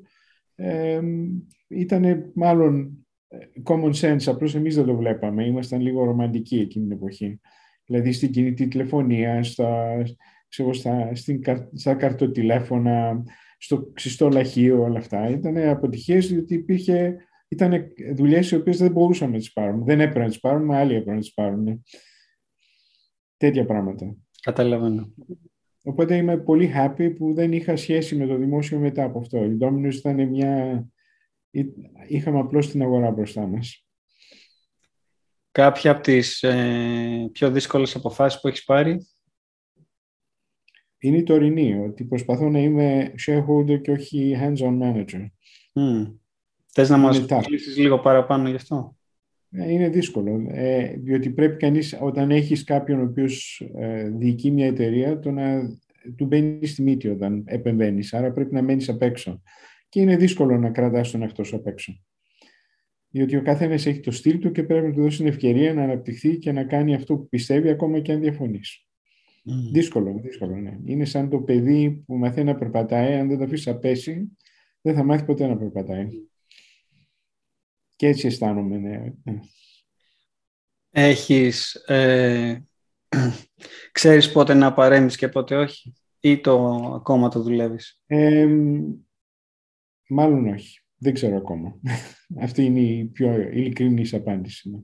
ε, 0.61 1.01
ήταν 1.67 2.31
μάλλον 2.33 3.05
ε, 3.27 3.37
common 3.63 3.93
sense, 3.93 4.23
απλώς 4.25 4.55
εμείς 4.55 4.75
δεν 4.75 4.85
το 4.85 4.95
βλέπαμε. 4.95 5.45
Ήμασταν 5.45 5.81
λίγο 5.81 6.03
ρομαντικοί 6.03 6.59
εκείνη 6.59 6.87
την 6.87 6.95
εποχή 6.95 7.39
δηλαδή 7.91 8.11
στην 8.11 8.31
κινητή 8.31 8.67
τηλεφωνία, 8.67 9.43
στα, 9.43 10.03
ξέρω, 10.47 10.73
στα, 10.73 11.15
στην, 11.15 11.41
στα 11.73 11.95
καρτοτηλέφωνα, 11.95 13.23
στο 13.57 13.89
ξυστό 13.93 14.29
λαχείο, 14.29 14.81
όλα 14.81 14.99
αυτά. 14.99 15.29
Ήταν 15.29 15.57
αποτυχίες 15.57 16.27
διότι 16.27 16.53
υπήρχε, 16.53 17.15
ήταν 17.47 17.83
δουλειές 18.15 18.51
οι 18.51 18.55
οποίες 18.55 18.77
δεν 18.77 18.91
μπορούσαμε 18.91 19.31
να 19.31 19.37
τις 19.37 19.53
πάρουμε. 19.53 19.83
Δεν 19.83 19.99
έπρεπε 19.99 20.19
να 20.19 20.27
τις 20.27 20.39
πάρουμε, 20.39 20.77
άλλοι 20.77 20.93
έπρεπε 20.93 21.13
να 21.13 21.19
τις 21.19 21.33
πάρουν. 21.33 21.83
Τέτοια 23.37 23.65
πράγματα. 23.65 24.15
Καταλαβαίνω. 24.41 25.13
Οπότε 25.83 26.15
είμαι 26.15 26.37
πολύ 26.37 26.71
happy 26.75 27.15
που 27.17 27.33
δεν 27.33 27.51
είχα 27.53 27.75
σχέση 27.75 28.15
με 28.15 28.27
το 28.27 28.35
δημόσιο 28.35 28.79
μετά 28.79 29.03
από 29.03 29.19
αυτό. 29.19 29.43
Η 29.43 29.57
Domino's 29.61 29.93
ήταν 29.93 30.27
μια... 30.27 30.85
Είχαμε 32.07 32.39
απλώς 32.39 32.69
την 32.69 32.81
αγορά 32.81 33.11
μπροστά 33.11 33.47
μας. 33.47 33.85
Κάποια 35.51 35.91
από 35.91 36.01
τις 36.01 36.43
ε, 36.43 37.29
πιο 37.31 37.51
δύσκολες 37.51 37.95
αποφάσεις 37.95 38.41
που 38.41 38.47
έχεις 38.47 38.63
πάρει; 38.63 39.07
Είναι 40.99 41.17
η 41.17 41.23
τωρινή, 41.23 41.79
ότι 41.79 42.03
προσπαθώ 42.03 42.49
να 42.49 42.59
είμαι 42.59 43.13
shareholder 43.25 43.81
και 43.81 43.91
όχι 43.91 44.37
hands-on 44.41 44.81
manager. 44.81 45.25
Mm. 45.73 46.15
Θες 46.73 46.89
να 46.89 46.97
μας 46.97 47.21
μιλήσεις 47.21 47.77
λίγο 47.77 47.99
παραπάνω 47.99 48.49
γι' 48.49 48.55
αυτό; 48.55 48.95
Ε, 49.51 49.71
είναι 49.71 49.89
δύσκολο, 49.89 50.47
ε, 50.49 50.93
διότι 50.97 51.29
πρέπει 51.29 51.57
κανείς 51.57 51.97
όταν 52.01 52.31
έχεις 52.31 52.63
κάποιον 52.63 52.99
ο 52.99 53.03
οποίος 53.03 53.63
ε, 53.75 54.09
διοικεί 54.09 54.51
μια 54.51 54.65
εταιρεία 54.65 55.19
το 55.19 55.31
να 55.31 55.61
του 56.15 56.25
μπαίνεις 56.25 56.71
στη 56.71 56.81
μύτη 56.81 57.07
όταν 57.07 57.43
επεμβαίνεις, 57.47 58.13
άρα 58.13 58.31
πρέπει 58.31 58.53
να 58.53 58.61
μένεις 58.61 58.89
απ' 58.89 59.01
έξω. 59.01 59.41
Και 59.89 60.01
είναι 60.01 60.15
δύσκολο 60.15 60.57
να 60.57 60.69
κρατάς 60.69 61.11
τον 61.11 61.21
εαυτό 61.21 61.43
σου 61.43 61.55
απ' 61.55 61.67
έξω. 61.67 62.01
Διότι 63.09 63.35
ο 63.35 63.41
καθένας 63.41 63.85
έχει 63.85 63.99
το 63.99 64.11
στυλ 64.11 64.39
του 64.39 64.51
και 64.51 64.63
πρέπει 64.63 64.87
να 64.87 64.93
του 64.93 65.01
δώσει 65.01 65.17
την 65.17 65.27
ευκαιρία 65.27 65.73
να 65.73 65.83
αναπτυχθεί 65.83 66.37
και 66.37 66.51
να 66.51 66.63
κάνει 66.63 66.93
αυτό 66.93 67.15
που 67.15 67.27
πιστεύει 67.29 67.69
ακόμα 67.69 67.99
και 67.99 68.11
αν 68.11 68.19
διαφωνείς. 68.19 68.85
Mm. 69.49 69.71
Δύσκολο, 69.73 70.19
δύσκολο, 70.23 70.55
ναι. 70.55 70.77
Είναι 70.85 71.05
σαν 71.05 71.29
το 71.29 71.39
παιδί 71.39 72.03
που 72.05 72.15
μαθαίνει 72.15 72.45
να 72.45 72.55
περπατάει, 72.55 73.13
αν 73.13 73.27
δεν 73.27 73.37
το 73.37 73.43
αφήσεις 73.43 73.65
να 73.65 73.75
πέσει, 73.75 74.37
δεν 74.81 74.95
θα 74.95 75.03
μάθει 75.03 75.25
ποτέ 75.25 75.47
να 75.47 75.57
περπατάει. 75.57 76.07
Και 78.01 78.07
έτσι 78.07 78.27
αισθάνομαι, 78.27 78.77
ναι. 78.77 79.13
Έχεις, 80.89 81.75
ε, 81.75 82.63
ξέρεις 83.91 84.31
πότε 84.31 84.53
να 84.53 84.73
παρέμεις 84.73 85.15
και 85.17 85.27
πότε 85.29 85.55
όχι; 85.55 85.93
Ή 86.19 86.39
το 86.41 86.75
ακόμα 86.95 87.29
το 87.29 87.41
δουλεύεις; 87.41 88.01
Ε, 88.05 88.47
μάλλον 90.07 90.47
όχι. 90.47 90.79
Δεν 90.97 91.13
ξέρω 91.13 91.37
ακόμα. 91.37 91.79
Αυτή 92.43 92.65
είναι 92.65 92.79
η 92.79 93.05
πιο 93.05 93.41
ειλικρινής 93.41 94.13
απάντηση. 94.13 94.69
Ναι. 94.69 94.79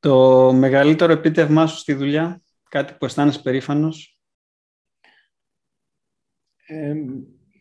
Το 0.00 0.52
μεγαλύτερο 0.52 1.12
επίτευγμά 1.12 1.66
σου 1.66 1.78
στη 1.78 1.94
δουλειά, 1.94 2.42
κάτι 2.68 2.94
που 2.98 3.04
αισθάνεσαι 3.04 3.42
περήφανος; 3.42 4.18
Ε, 6.66 6.94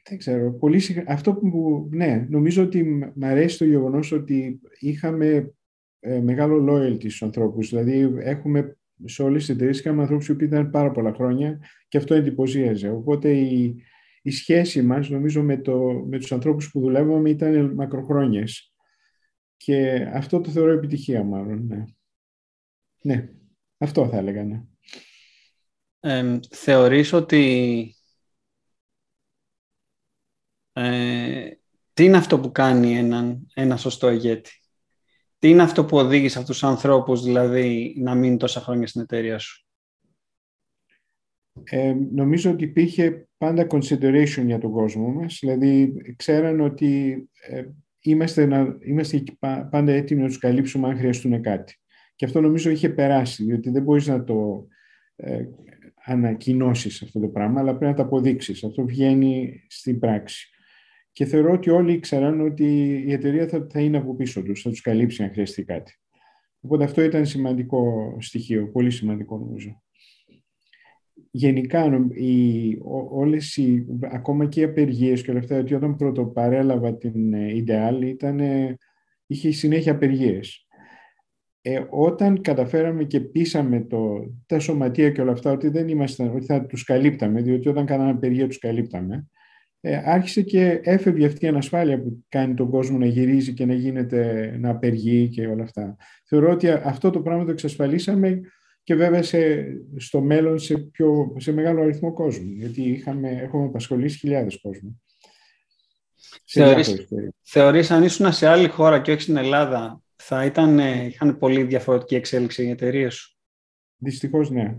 δεν 0.10 0.18
ξέρω. 0.18 0.54
Πολύ 0.54 1.04
Αυτό 1.08 1.34
που, 1.34 1.88
ναι, 1.92 2.26
νομίζω 2.30 2.64
ότι 2.64 2.84
μου 2.84 3.26
αρέσει 3.26 3.58
το 3.58 3.66
γεγονός 3.66 4.12
ότι 4.12 4.62
είχαμε 4.80 5.54
ε, 6.00 6.20
μεγάλο 6.22 6.66
loyalty 6.70 7.00
στους 7.00 7.24
ανθρώπους. 7.24 7.70
Δηλαδή, 7.70 8.14
έχουμε 8.20 8.78
σε 9.06 9.24
όλες 9.24 9.46
τις 9.46 9.56
εταιρείες 9.56 9.80
είχαμε 9.80 10.02
ανθρώπους 10.02 10.34
που 10.34 10.44
ήταν 10.44 10.70
πάρα 10.70 10.92
πολλά 10.92 11.14
χρόνια 11.14 11.60
και 11.88 11.98
αυτό 11.98 12.14
εντυπωσίαζε. 12.14 12.90
Οπότε 12.90 13.32
η, 13.32 13.76
η 14.22 14.32
σχέση 14.32 14.82
μας, 14.82 15.10
νομίζω, 15.10 15.44
με, 15.44 15.58
το, 15.58 15.78
με 16.08 16.20
τους 16.20 16.32
ανθρώπους 16.32 16.72
που 16.72 16.80
δουλεύαμε 16.80 17.30
ήταν 17.30 17.74
μακροχρόνιες. 17.74 18.74
Και 19.58 20.08
αυτό 20.14 20.42
το 20.42 20.50
θεωρώ 20.50 20.72
επιτυχία, 20.72 21.24
μάλλον. 21.24 21.66
Ναι, 21.68 21.84
ναι 23.02 23.30
αυτό 23.78 24.08
θα 24.08 24.18
έλεγα, 24.18 24.44
ναι. 24.44 24.62
Ε, 26.00 26.40
θεωρείς 26.50 27.14
ότι 27.14 27.96
ε, 30.74 31.50
τι 31.94 32.04
είναι 32.04 32.18
αυτό 32.18 32.40
που 32.40 32.52
κάνει 32.52 32.98
έναν, 32.98 33.48
ένα 33.54 33.78
σωστό 33.78 34.12
ηγέτη; 34.12 34.52
Τι 35.40 35.50
είναι 35.50 35.64
αυτό 35.64 35.86
που 35.86 35.98
οδήγησε 35.98 36.40
αυτούς 36.40 36.60
τους 36.60 36.70
ανθρώπους, 36.70 37.24
δηλαδή, 37.24 37.96
να 38.00 38.16
μείνουν 38.16 38.38
τόσα 38.38 38.60
χρόνια 38.60 38.88
στην 38.88 39.02
εταιρεία 39.02 39.40
σου; 39.40 39.68
Ε, 41.64 41.96
νομίζω 42.12 42.52
ότι 42.52 42.64
υπήρχε 42.64 43.28
πάντα 43.38 43.68
consideration 43.70 44.44
για 44.46 44.58
τον 44.60 44.72
κόσμο 44.72 45.08
μας, 45.08 45.38
δηλαδή 45.42 45.94
ξέραν 46.16 46.60
ότι 46.60 47.24
ε, 47.48 47.64
είμαστε, 48.00 48.46
να, 48.46 48.78
είμαστε 48.80 49.24
πάντα 49.70 49.92
έτοιμοι 49.92 50.22
να 50.22 50.28
τους 50.28 50.38
καλύψουμε 50.38 50.88
αν 50.88 50.98
χρειαστούν 50.98 51.42
κάτι. 51.42 51.78
Και 52.16 52.26
αυτό 52.26 52.42
νομίζω 52.42 52.70
είχε 52.70 52.90
περάσει, 52.90 53.44
διότι 53.44 53.70
δεν 53.70 53.84
μπορείς 53.84 54.08
να 54.08 54.24
το 54.24 54.68
ε, 55.16 55.46
ανακοινώσεις 56.06 57.02
αυτό 57.02 57.20
το 57.20 57.28
πράγμα, 57.28 57.60
αλλά 57.60 57.76
πρέπει 57.76 57.92
να 57.92 57.98
το 57.98 58.04
αποδείξεις. 58.04 58.64
Αυτό 58.64 58.86
βγαίνει 58.86 59.64
στην 59.68 60.00
πράξη. 60.00 60.53
Και 61.14 61.26
θεωρώ 61.26 61.52
ότι 61.52 61.70
όλοι 61.70 62.00
ξέραν 62.00 62.42
ότι 62.42 62.66
η 63.08 63.12
εταιρεία 63.12 63.48
θα, 63.48 63.68
θα 63.70 63.80
είναι 63.80 63.98
από 63.98 64.16
πίσω 64.16 64.44
τους, 64.44 64.62
θα 64.62 64.70
τους 64.70 64.82
καλύψει 64.82 65.24
αν 65.24 65.32
χρειαστεί 65.32 65.64
κάτι. 65.64 66.00
Οπότε 66.62 66.84
αυτό 66.84 67.02
ήταν 67.02 67.26
σημαντικό 67.26 68.16
στοιχείο, 68.20 68.70
πολύ 68.72 68.92
σημαντικό 68.92 69.38
νομίζω 69.38 69.84
γενικά 71.36 72.08
οι, 72.14 72.78
όλες 73.10 73.58
οι, 73.58 73.86
ακόμα 74.02 74.46
και 74.46 74.60
οι 74.60 74.64
απεργίες 74.64 75.22
και 75.24 75.32
όλα 75.32 75.40
αυτά, 75.40 75.58
ότι 75.58 75.74
όταν 75.74 75.96
πρώτο 75.96 76.26
παρέλαβα 76.26 76.98
την 76.98 77.34
Ιδεάλ 77.34 78.02
ήταν, 78.02 78.40
είχε 79.26 79.52
συνέχεια 79.52 79.92
απεργίες. 79.92 80.68
Ε, 81.62 81.84
όταν 81.90 82.42
καταφέραμε 82.42 83.04
και 83.04 83.20
πείσαμε 83.20 83.82
το, 83.82 84.34
τα 84.46 84.60
σωματεία 84.60 85.10
και 85.10 85.22
όλα 85.22 85.32
αυτά 85.32 85.52
ότι 85.52 85.68
δεν 85.70 85.88
ήμασταν, 85.88 86.36
ότι 86.36 86.46
θα 86.46 86.66
τους 86.66 86.84
καλύπταμε, 86.84 87.42
διότι 87.42 87.70
όταν 87.70 87.86
κάναμε 87.86 88.10
απεργία 88.10 88.48
τους 88.48 88.58
καλύπταμε, 88.58 89.30
ε, 89.86 90.02
άρχισε 90.06 90.42
και 90.42 90.80
έφευγε 90.84 91.26
αυτή 91.26 91.46
η 91.46 91.48
ανασφάλεια 91.48 92.02
που 92.02 92.26
κάνει 92.30 92.54
τον 92.54 92.70
κόσμο 92.70 92.98
να 92.98 93.06
γυρίζει 93.06 93.54
και 93.54 93.66
να 93.66 93.74
γίνεται 93.74 94.56
να 94.60 94.70
απεργεί 94.70 95.30
και 95.30 95.48
όλα 95.48 95.64
αυτά. 95.64 95.96
Θεωρώ 96.26 96.52
ότι 96.52 96.70
αυτό 96.70 97.10
το 97.10 97.22
πράγμα 97.22 97.46
το 97.46 97.52
εξασφαλίσαμε 97.52 98.42
και 98.84 98.96
βέβαια 98.96 99.24
σε, 99.24 99.66
στο 99.98 100.22
μέλλον 100.22 100.60
σε, 100.60 100.78
πιο, 100.78 101.36
σε 101.38 101.52
μεγάλο 101.52 101.82
αριθμό 101.82 102.14
κόσμου, 102.14 102.52
γιατί 102.52 102.82
είχαμε, 102.82 103.30
έχουμε 103.30 103.66
απασχολήσει 103.66 104.18
χιλιάδες 104.18 104.60
κόσμου. 104.62 105.02
Θεωρείς, 106.46 107.08
θεωρείς 107.42 107.92
αν 107.92 108.04
ήσουν 108.04 108.34
σε 108.34 108.48
άλλη 108.48 108.68
χώρα 108.68 109.02
και 109.02 109.12
όχι 109.12 109.22
στην 109.22 109.38
Ελλάδα, 109.38 110.02
θα 110.16 110.46
ήταν, 110.46 110.80
είχαν 111.08 111.38
πολύ 111.38 111.64
διαφορετική 111.64 112.16
εξέλιξη 112.16 112.64
οι 112.64 112.70
εταιρείες 112.70 113.14
σου; 113.14 113.38
Δυστυχώς 113.98 114.50
ναι. 114.50 114.78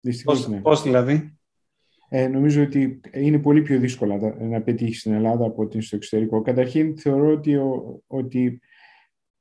Δυστυχώς, 0.00 0.38
πώς, 0.38 0.48
ναι. 0.48 0.60
πώς 0.60 0.82
δηλαδή; 0.82 1.39
Ε, 2.12 2.28
νομίζω 2.28 2.62
ότι 2.62 3.00
είναι 3.12 3.38
πολύ 3.38 3.62
πιο 3.62 3.78
δύσκολο 3.78 4.36
να 4.40 4.62
πετύχεις 4.62 4.98
στην 5.00 5.12
Ελλάδα 5.12 5.46
από 5.46 5.62
ότι 5.62 5.80
στο 5.80 5.96
εξωτερικό. 5.96 6.42
Καταρχήν 6.42 6.98
θεωρώ 6.98 7.32
ότι, 7.32 7.56
ότι 8.06 8.60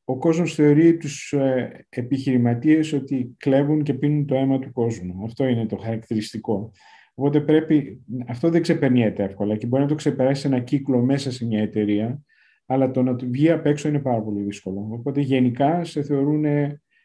ο 0.04 0.18
κόσμος 0.18 0.54
θεωρεί 0.54 0.98
τους 0.98 1.32
ε, 1.34 1.86
επιχειρηματίες 1.90 2.94
ότι 2.94 3.36
κλέβουν 3.38 3.84
και 3.84 3.94
πίνουν 3.94 4.26
το 4.26 4.36
αίμα 4.36 4.60
του 4.60 4.72
κόσμου. 4.72 5.24
Αυτό 5.24 5.46
είναι 5.46 5.66
το 5.66 5.78
χαρακτηριστικό. 5.78 6.72
Οπότε 7.14 7.42
πρέπει, 7.42 8.06
αυτό 8.28 8.50
δεν 8.50 8.62
ξεπερνιέται 8.62 9.24
εύκολα 9.24 9.56
και 9.56 9.68
μπορεί 9.68 9.82
να 9.82 9.88
το 9.88 9.96
ξεπεράσει 9.96 10.48
ένα 10.48 10.60
κύκλο 10.60 11.02
μέσα 11.02 11.32
σε 11.32 11.46
μια 11.46 11.62
εταιρεία, 11.62 12.22
αλλά 12.66 12.92
το 12.92 13.04
να 13.04 13.16
του 13.16 13.30
βγει 13.30 13.52
απ' 13.52 13.66
έξω 13.66 13.88
είναι 13.88 14.00
πάρα 14.00 14.22
πολύ 14.22 14.44
δύσκολο. 14.44 14.88
Οπότε 14.92 15.22
γενικά 15.22 15.84
σε 15.84 16.04
θεωρούν 16.04 16.46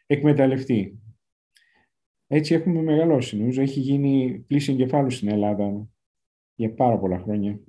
εκμεταλλευτοί. 0.05 0.99
Έτσι 2.35 2.53
έχουμε 2.53 2.81
μεγαλώσει. 2.81 3.37
Νομίζω 3.37 3.61
έχει 3.61 3.79
γίνει 3.79 4.43
πλήση 4.47 4.71
εγκεφάλου 4.71 5.09
στην 5.09 5.29
Ελλάδα 5.29 5.87
για 6.55 6.73
πάρα 6.73 6.99
πολλά 6.99 7.19
χρόνια 7.19 7.59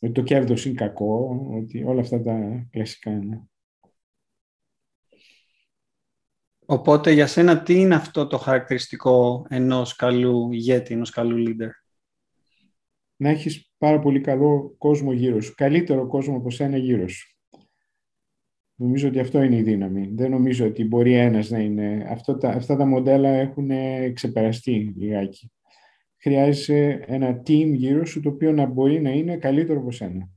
ότι 0.00 0.12
το 0.12 0.22
κέρδος 0.22 0.64
είναι 0.64 0.74
κακό, 0.74 1.40
ότι 1.50 1.84
όλα 1.84 2.00
αυτά 2.00 2.22
τα 2.22 2.66
κλασικά 2.70 3.10
είναι. 3.10 3.48
Οπότε 6.66 7.12
για 7.12 7.26
σένα 7.26 7.62
τι 7.62 7.74
είναι 7.80 7.94
αυτό 7.94 8.26
το 8.26 8.38
χαρακτηριστικό 8.38 9.46
ενός 9.48 9.96
καλού 9.96 10.52
ηγέτη, 10.52 10.94
ενός 10.94 11.10
καλού 11.10 11.44
leader; 11.48 11.70
Να 13.16 13.28
έχεις 13.28 13.72
πάρα 13.78 14.00
πολύ 14.00 14.20
καλό 14.20 14.74
κόσμο 14.78 15.12
γύρω 15.12 15.40
σου, 15.40 15.54
καλύτερο 15.54 16.06
κόσμο 16.06 16.36
από 16.36 16.50
σένα 16.50 16.76
γύρω 16.76 17.08
σου. 17.08 17.37
Νομίζω 18.80 19.08
ότι 19.08 19.18
αυτό 19.18 19.42
είναι 19.42 19.56
η 19.56 19.62
δύναμη. 19.62 20.10
Δεν 20.14 20.30
νομίζω 20.30 20.66
ότι 20.66 20.84
μπορεί 20.84 21.14
ένας 21.14 21.50
να 21.50 21.58
είναι... 21.58 22.06
Αυτό 22.10 22.36
τα, 22.36 22.48
αυτά 22.48 22.76
τα 22.76 22.86
μοντέλα 22.86 23.28
έχουν 23.28 23.70
ξεπεραστεί 24.12 24.94
λιγάκι 24.96 25.50
χρειάζεσαι 26.20 27.04
ένα 27.06 27.42
team 27.46 27.72
γύρω 27.74 28.06
σου 28.06 28.20
το 28.20 28.28
οποίο 28.28 28.52
να 28.52 28.66
μπορεί 28.66 29.00
να 29.00 29.10
είναι 29.10 29.36
καλύτερο 29.36 29.80
από 29.80 29.90
σένα. 29.90 30.28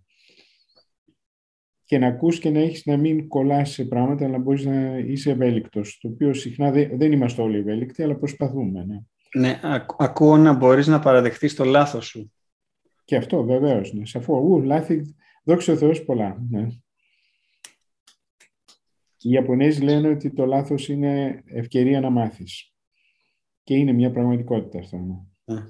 Και 1.85 1.97
να 1.97 2.07
ακούς 2.07 2.39
και 2.39 2.49
να 2.49 2.59
έχεις 2.59 2.85
να 2.85 2.97
μην 2.97 3.27
κολλάς 3.27 3.69
σε 3.69 3.85
πράγματα, 3.85 4.25
αλλά 4.25 4.37
να 4.37 4.43
μπορείς 4.43 4.65
να 4.65 4.97
είσαι 4.97 5.31
ευέλικτος. 5.31 5.97
Το 6.01 6.07
οποίο 6.07 6.33
συχνά 6.33 6.71
δεν, 6.71 6.97
δεν 6.97 7.11
είμαστε 7.11 7.41
όλοι 7.41 7.57
ευέλικτοι, 7.57 8.03
αλλά 8.03 8.15
προσπαθούμε. 8.15 8.85
Ναι, 8.85 9.01
ναι 9.41 9.59
ακούω 9.97 10.37
να 10.37 10.53
μπορείς 10.53 10.87
να 10.87 10.99
παραδεχτείς 10.99 11.55
το 11.55 11.63
λάθος 11.63 12.05
σου. 12.05 12.31
Και 13.05 13.15
αυτό 13.15 13.43
βεβαίως, 13.43 13.93
ναι. 13.93 14.05
Σαφώς, 14.05 14.43
ου, 14.43 14.61
λάθη, 14.61 15.15
δόξα 15.43 15.75
Θεός 15.75 16.03
πολλά. 16.03 16.45
Ναι. 16.49 16.67
Οι 19.23 19.29
Ιαπωνέζοι 19.29 19.81
λένε 19.81 20.07
ότι 20.07 20.33
το 20.33 20.45
λάθος 20.45 20.89
είναι 20.89 21.43
ευκαιρία 21.45 21.99
να 21.99 22.09
μάθεις. 22.09 22.73
Και 23.63 23.75
είναι 23.75 23.91
μια 23.91 24.11
πραγματικότητα 24.11 24.79
αυτό. 24.79 25.27
Ναι. 25.43 25.63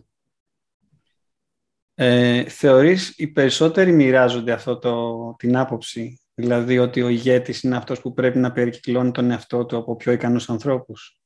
Ε, 1.94 2.44
θεωρείς 2.50 3.14
οι 3.18 3.28
περισσότεροι 3.28 3.92
μοιράζονται 3.92 4.52
αυτό 4.52 4.78
το, 4.78 5.36
την 5.38 5.58
άποψη; 5.58 6.22
Δηλαδή 6.34 6.78
ότι 6.78 7.02
ο 7.02 7.08
ηγέτης 7.08 7.64
είναι 7.64 7.76
αυτός 7.76 8.02
που 8.02 8.14
πρέπει 8.14 8.38
να 8.38 8.52
περικυκλώνει 8.52 9.12
τον 9.12 9.32
εαυτό 9.32 9.66
του 9.66 9.78
από 9.78 9.96
πιο 9.96 10.12
ικανούς 10.12 10.50
ανθρώπους; 10.50 11.20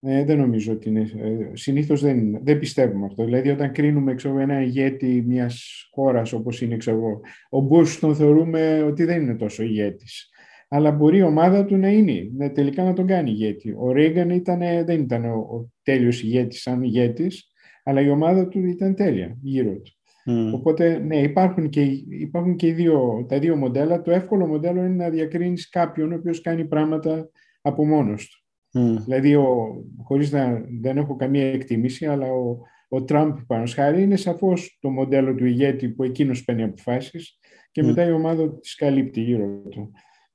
Ε, 0.00 0.24
δεν 0.24 0.38
νομίζω 0.38 0.72
ότι 0.72 0.88
είναι. 0.88 1.00
Ε, 1.00 1.56
συνήθως 1.56 2.00
δεν, 2.00 2.44
δεν 2.44 2.58
πιστεύουμε 2.58 3.06
αυτό. 3.06 3.24
Δηλαδή, 3.24 3.50
όταν 3.50 3.72
κρίνουμε 3.72 4.14
ξέρω, 4.14 4.38
ένα 4.38 4.62
ηγέτη 4.62 5.24
μιας 5.26 5.86
χώρας 5.90 6.32
όπως 6.32 6.60
είναι 6.60 6.76
ξέρω, 6.76 7.20
ο 7.50 7.60
Μπούς 7.60 7.98
τον 7.98 8.14
θεωρούμε 8.14 8.82
ότι 8.82 9.04
δεν 9.04 9.22
είναι 9.22 9.36
τόσο 9.36 9.62
ηγέτης. 9.62 10.30
Αλλά 10.74 10.90
μπορεί 10.90 11.18
η 11.18 11.22
ομάδα 11.22 11.64
του 11.64 11.76
να 11.76 11.88
είναι, 11.88 12.50
τελικά 12.54 12.84
να 12.84 12.92
τον 12.92 13.06
κάνει 13.06 13.30
ηγέτη. 13.30 13.74
Ο 13.78 13.92
Ρέγκαν 13.92 14.42
δεν 14.84 15.00
ήταν 15.00 15.24
ο, 15.24 15.36
ο 15.36 15.70
τέλειος 15.82 16.22
ηγέτης 16.22 16.60
σαν 16.62 16.82
ηγέτης, 16.82 17.52
αλλά 17.84 18.00
η 18.00 18.08
ομάδα 18.08 18.48
του 18.48 18.66
ήταν 18.66 18.94
τέλεια 18.94 19.38
γύρω 19.42 19.72
του. 19.72 19.92
Mm. 20.26 20.54
Οπότε, 20.54 20.98
ναι, 20.98 21.16
υπάρχουν 21.16 21.68
και, 21.68 21.82
υπάρχουν 22.08 22.56
και 22.56 22.72
δύο, 22.72 23.26
τα 23.28 23.38
δύο 23.38 23.56
μοντέλα. 23.56 24.02
Το 24.02 24.10
εύκολο 24.10 24.46
μοντέλο 24.46 24.84
είναι 24.84 24.94
να 24.94 25.10
διακρίνεις 25.10 25.68
κάποιον 25.68 26.12
ο 26.12 26.14
οποίος 26.14 26.40
κάνει 26.40 26.64
πράγματα 26.64 27.30
από 27.62 27.86
μόνος 27.86 28.28
του. 28.28 28.38
Mm. 28.78 29.02
Δηλαδή, 29.04 29.34
ο, 29.34 29.74
χωρίς 30.02 30.32
να 30.32 30.64
δεν 30.80 30.96
έχω 30.96 31.16
καμία 31.16 31.52
εκτίμηση, 31.52 32.06
αλλά 32.06 32.26
ο, 32.26 32.58
ο 32.88 33.04
Τραμπ, 33.04 33.36
πάνω 33.46 33.66
χάρη, 33.66 34.02
είναι 34.02 34.16
σαφώς 34.16 34.78
το 34.80 34.90
μοντέλο 34.90 35.34
του 35.34 35.46
ηγέτη 35.46 35.88
που 35.88 36.02
εκείνος 36.02 36.44
παίρνει 36.44 36.62
αποφάσεις 36.62 37.38
και 37.70 37.82
mm. 37.82 37.86
μετά 37.86 38.06
η 38.06 38.12
ομάδα 38.12 38.58
της 38.58 38.74
καλύπτει 38.74 39.20
γύρω 39.20 39.62
του. 39.70 39.92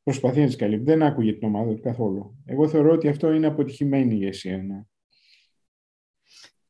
Προσπαθεί 0.07 0.39
να 0.39 0.45
τις 0.45 0.55
καλύπτει. 0.55 0.83
Δεν 0.83 1.03
άκουγε 1.03 1.33
την 1.33 1.47
ομάδα 1.47 1.73
του 1.73 1.81
καθόλου. 1.81 2.37
Εγώ 2.45 2.67
θεωρώ 2.67 2.91
ότι 2.91 3.07
αυτό 3.07 3.31
είναι 3.31 3.47
αποτυχημένη 3.47 4.13
ηγεσία. 4.13 4.57
Ναι. 4.57 4.81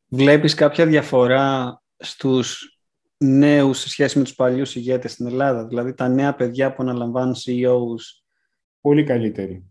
Βλέπεις 0.08 0.54
κάποια 0.54 0.86
διαφορά 0.86 1.82
στους 1.98 2.80
νέους 3.18 3.80
σε 3.80 3.90
σχέση 3.90 4.18
με 4.18 4.24
τους 4.24 4.36
παλιούς 4.36 4.76
ηγέτες 4.76 5.12
στην 5.12 5.26
Ελλάδα, 5.26 5.68
δηλαδή 5.68 5.94
τα 5.94 6.08
νέα 6.08 6.36
παιδιά 6.36 6.74
που 6.74 6.84
αναλαμβάνουν 6.84 7.36
CEOs. 7.46 8.24
Πολύ 8.82 9.04
καλύτεροι. 9.04 9.66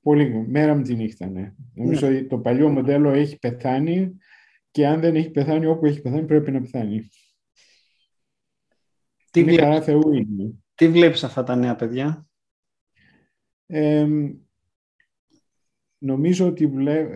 Πολύ, 0.00 0.46
μέρα 0.48 0.74
με 0.74 0.82
τη 0.82 0.94
νύχτα, 0.94 1.26
ναι. 1.26 1.54
Νομίζω 1.74 2.08
ναι. 2.08 2.16
ότι 2.16 2.26
το 2.26 2.38
παλιό 2.38 2.68
μοντέλο 2.68 3.10
έχει 3.10 3.38
πεθάνει 3.38 4.16
και 4.70 4.86
αν 4.86 5.00
δεν 5.00 5.16
έχει 5.16 5.30
πεθάνει 5.30 5.66
όπου 5.66 5.86
έχει 5.86 6.00
πεθάνει 6.00 6.26
πρέπει 6.26 6.50
να 6.50 6.60
πεθάνει. 6.60 7.08
Τι 9.30 9.40
είναι 9.40 9.52
βλέπεις, 9.52 9.84
Θεού 9.84 10.12
είναι. 10.12 10.54
Τι 10.74 10.88
βλέπεις 10.88 11.24
αυτά 11.24 11.42
τα 11.42 11.56
νέα 11.56 11.76
παιδιά; 11.76 12.29
Ε, 13.72 14.06
νομίζω 15.98 16.46
ότι 16.46 16.66
βλέ, 16.66 17.06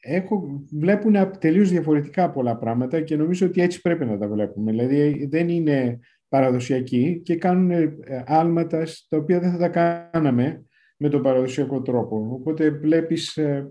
έχω, 0.00 0.64
βλέπουν 0.70 1.38
τελείως 1.38 1.70
διαφορετικά 1.70 2.30
πολλά 2.30 2.56
πράγματα 2.56 3.00
και 3.00 3.16
νομίζω 3.16 3.46
ότι 3.46 3.60
έτσι 3.60 3.80
πρέπει 3.80 4.04
να 4.04 4.18
τα 4.18 4.28
βλέπουμε. 4.28 4.70
Δηλαδή 4.70 5.26
δεν 5.30 5.48
είναι 5.48 6.00
παραδοσιακοί 6.28 7.20
και 7.24 7.36
κάνουν 7.36 7.70
ε, 7.70 7.96
άλματα 8.26 8.84
τα 9.08 9.16
οποία 9.16 9.40
δεν 9.40 9.50
θα 9.50 9.58
τα 9.58 9.68
κάναμε 9.68 10.64
με 10.96 11.08
τον 11.08 11.22
παραδοσιακό 11.22 11.82
τρόπο. 11.82 12.28
Οπότε 12.30 12.70
βλέπεις 12.70 13.36
ε, 13.36 13.70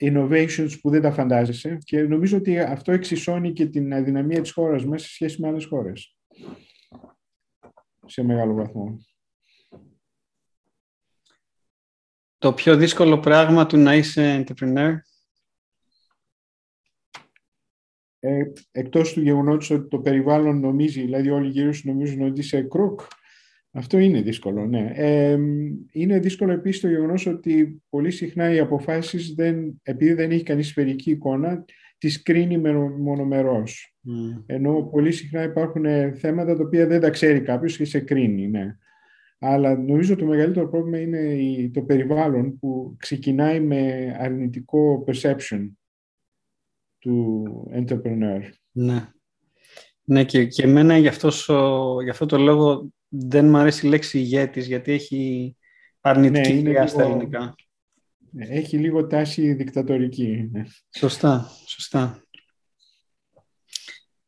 innovations 0.00 0.78
που 0.80 0.90
δεν 0.90 1.02
τα 1.02 1.12
φαντάζεσαι 1.12 1.78
και 1.84 2.02
νομίζω 2.02 2.36
ότι 2.36 2.58
αυτό 2.58 2.92
εξισώνει 2.92 3.52
και 3.52 3.66
την 3.66 3.94
αδυναμία 3.94 4.40
της 4.40 4.52
χώρας 4.52 4.84
μας 4.84 5.02
σε 5.02 5.08
σχέση 5.08 5.40
με 5.40 5.48
άλλες 5.48 5.64
χώρες. 5.64 6.16
Σε 8.06 8.22
μεγάλο 8.22 8.54
βαθμό. 8.54 8.98
Το 12.42 12.52
πιο 12.52 12.76
δύσκολο 12.76 13.18
πράγμα 13.18 13.66
του 13.66 13.76
να 13.76 13.94
είσαι 13.96 14.44
entrepreneur; 14.44 14.94
Ε, 18.18 18.42
εκτός 18.72 19.12
του 19.12 19.20
γεγονότος 19.20 19.70
ότι 19.70 19.88
το 19.88 19.98
περιβάλλον 19.98 20.60
νομίζει, 20.60 21.00
δηλαδή 21.00 21.30
όλοι 21.30 21.48
γύρω 21.48 21.72
σου 21.72 21.88
νομίζουν 21.88 22.22
ότι 22.22 22.40
είσαι 22.40 22.62
κρούκ, 22.62 23.00
αυτό 23.70 23.98
είναι 23.98 24.20
δύσκολο, 24.20 24.66
ναι. 24.66 24.92
Ε, 24.94 25.38
είναι 25.92 26.18
δύσκολο 26.18 26.52
επίσης 26.52 26.80
το 26.80 26.88
γεγονός 26.88 27.26
ότι 27.26 27.82
πολύ 27.88 28.10
συχνά 28.10 28.54
οι 28.54 28.58
αποφάσεις, 28.58 29.34
δεν, 29.34 29.80
επειδή 29.82 30.12
δεν 30.12 30.30
έχει 30.30 30.42
κανείς 30.42 30.68
σφαιρική 30.68 31.10
εικόνα, 31.10 31.64
τις 31.98 32.22
κρίνει 32.22 32.58
μονομερός. 32.98 33.96
Mm. 34.08 34.42
Ενώ 34.46 34.82
πολύ 34.82 35.12
συχνά 35.12 35.42
υπάρχουν 35.42 35.84
θέματα 36.14 36.56
τα 36.56 36.62
οποία 36.62 36.86
δεν 36.86 37.00
τα 37.00 37.10
ξέρει 37.10 37.40
κάποιος 37.40 37.76
και 37.76 37.84
σε 37.84 38.00
κρίνει, 38.00 38.48
ναι. 38.48 38.76
Αλλά 39.44 39.76
νομίζω 39.78 40.16
το 40.16 40.24
μεγαλύτερο 40.24 40.68
πρόβλημα 40.68 41.00
είναι 41.00 41.70
το 41.72 41.82
περιβάλλον 41.82 42.58
που 42.58 42.96
ξεκινάει 42.98 43.60
με 43.60 44.12
αρνητικό 44.18 45.04
perception 45.06 45.68
του 46.98 47.44
entrepreneur. 47.74 48.40
Ναι. 48.72 49.08
Ναι, 50.04 50.24
και, 50.24 50.44
και 50.46 50.62
εμένα 50.62 50.96
γι' 50.96 51.08
αυτός, 51.08 51.50
γι 52.02 52.10
αυτό 52.10 52.26
το 52.26 52.38
λόγο 52.38 52.92
δεν 53.08 53.48
μου 53.48 53.56
αρέσει 53.56 53.86
η 53.86 53.88
λέξη 53.88 54.18
ηγέτης, 54.18 54.66
γιατί 54.66 54.92
έχει 54.92 55.56
αρνητική 56.00 56.52
ναι, 56.52 56.86
στα 56.86 57.02
ελληνικά. 57.02 57.54
Ναι, 58.30 58.46
έχει 58.46 58.78
λίγο 58.78 59.06
τάση 59.06 59.52
δικτατορική. 59.52 60.48
Ναι. 60.52 60.62
Σωστά, 60.96 61.50
σωστά. 61.66 62.22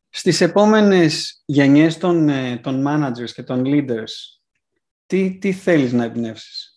Στις 0.09 0.41
επόμενες 0.41 1.43
γενιές 1.45 1.97
των, 1.97 2.29
ε, 2.29 2.57
των 2.57 2.83
managers 2.87 3.31
και 3.33 3.43
των 3.43 3.63
leaders, 3.65 4.35
τι, 5.05 5.37
τι 5.37 5.51
θέλεις 5.51 5.93
να 5.93 6.03
εμπνεύσεις; 6.03 6.75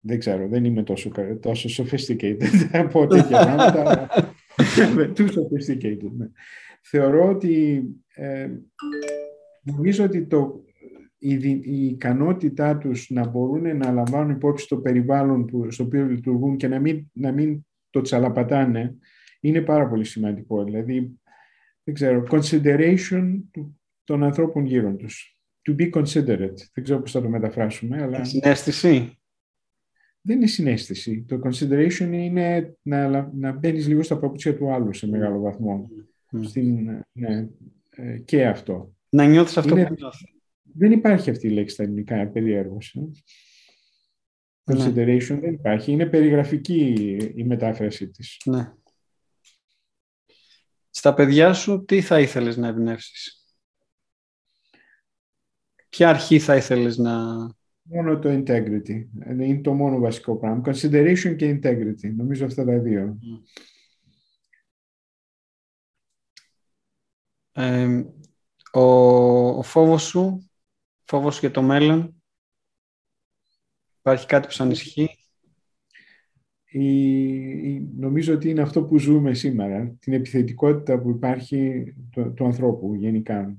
Δεν 0.00 0.18
ξέρω, 0.18 0.48
δεν 0.48 0.64
είμαι 0.64 0.82
τόσο, 0.82 1.10
τόσο 1.40 1.84
sophisticated 1.84 2.68
από 2.84 3.06
τέτοια 3.06 3.44
πράγματα. 3.44 4.08
Too 5.16 5.28
sophisticated, 5.28 6.10
ναι. 6.16 6.26
Θεωρώ 6.82 7.28
ότι 7.28 7.82
ε, 8.14 8.50
νομίζω 9.62 10.04
ότι 10.04 10.26
το, 10.26 10.64
η, 11.18 11.34
η 11.62 11.86
ικανότητά 11.86 12.78
τους 12.78 13.10
να 13.10 13.28
μπορούν 13.28 13.76
να 13.76 13.92
λαμβάνουν 13.92 14.30
υπόψη 14.30 14.68
το 14.68 14.76
περιβάλλον 14.76 15.44
που, 15.44 15.70
στο 15.70 15.84
οποίο 15.84 16.06
λειτουργούν 16.06 16.56
και 16.56 16.68
να 16.68 16.80
μην, 16.80 17.10
να 17.12 17.32
μην 17.32 17.66
το 17.90 18.00
τσαλαπατάνε 18.00 18.96
είναι 19.40 19.60
πάρα 19.60 19.88
πολύ 19.88 20.04
σημαντικό. 20.04 20.64
Δηλαδή, 20.64 21.20
δεν 21.84 21.94
ξέρω, 21.94 22.22
consideration 22.30 23.40
των 24.08 24.22
ανθρώπων 24.22 24.64
γύρω 24.64 24.96
τους. 24.96 25.38
To 25.68 25.74
be 25.80 25.90
considerate. 25.90 26.58
Δεν 26.74 26.84
ξέρω 26.84 27.00
πώς 27.00 27.12
θα 27.12 27.20
το 27.20 27.28
μεταφράσουμε, 27.28 28.02
αλλά... 28.02 28.24
Συνέστηση 28.24 29.18
δεν 30.20 30.36
είναι 30.36 30.46
συνέστηση. 30.46 31.24
Το 31.28 31.40
consideration 31.44 32.10
είναι 32.12 32.76
να, 32.82 33.30
να 33.34 33.52
μπαίνεις 33.52 33.86
λίγο 33.86 34.02
στα 34.02 34.18
παπούτσια 34.18 34.56
του 34.56 34.72
άλλου 34.72 34.92
σε 34.92 35.08
μεγάλο 35.08 35.40
βαθμό. 35.40 35.90
Mm. 36.32 36.40
Στην, 36.44 37.04
ναι, 37.12 37.48
ε, 37.90 38.18
και 38.18 38.46
αυτό. 38.46 38.94
Να 39.08 39.26
νιώθεις 39.26 39.56
αυτό 39.56 39.76
είναι, 39.76 39.86
που 39.86 39.94
νιώθεις. 39.98 40.34
Δεν 40.62 40.92
υπάρχει 40.92 41.30
αυτή 41.30 41.46
η 41.46 41.50
λέξη 41.50 41.74
στα 41.74 41.82
ελληνικά, 41.82 42.26
περίεργος. 42.26 42.94
Ε. 42.94 43.00
Ναι. 44.64 44.84
Consideration 44.84 45.38
δεν 45.40 45.52
υπάρχει. 45.52 45.92
Είναι 45.92 46.06
περιγραφική 46.06 47.16
η 47.34 47.44
μετάφραση 47.44 48.08
της. 48.08 48.40
Ναι. 48.44 48.72
Στα 50.90 51.14
παιδιά 51.14 51.52
σου 51.52 51.84
τι 51.84 52.00
θα 52.00 52.20
ήθελες 52.20 52.56
να 52.56 52.68
εμπνεύσεις; 52.68 53.37
Ποια 55.88 56.08
αρχή 56.08 56.38
θα 56.38 56.56
ήθελες 56.56 56.96
να, 56.96 57.46
Μόνο 57.90 58.18
το 58.18 58.28
integrity. 58.28 59.06
Είναι 59.30 59.60
το 59.60 59.72
μόνο 59.72 59.98
βασικό 59.98 60.36
πράγμα. 60.36 60.62
Consideration 60.64 61.36
και 61.36 61.60
integrity. 61.62 62.14
Νομίζω 62.16 62.44
αυτά 62.44 62.64
τα 62.64 62.78
δύο. 62.78 63.18
Ε, 67.52 68.04
ο, 68.72 68.80
ο 69.48 69.62
φόβος 69.62 70.02
σου, 70.02 70.50
φόβος 71.04 71.34
σου 71.34 71.40
για 71.40 71.50
το 71.50 71.62
μέλλον, 71.62 72.22
υπάρχει 73.98 74.26
κάτι 74.26 74.46
που 74.46 74.52
σου 74.52 74.62
ανησυχεί; 74.62 75.08
Η, 76.64 77.80
νομίζω 77.80 78.34
ότι 78.34 78.48
είναι 78.48 78.62
αυτό 78.62 78.84
που 78.84 78.98
ζούμε 78.98 79.34
σήμερα, 79.34 79.96
την 80.00 80.12
επιθετικότητα 80.12 81.00
που 81.00 81.10
υπάρχει 81.10 81.94
του, 82.34 82.44
ανθρώπου 82.44 82.94
γενικά. 82.94 83.56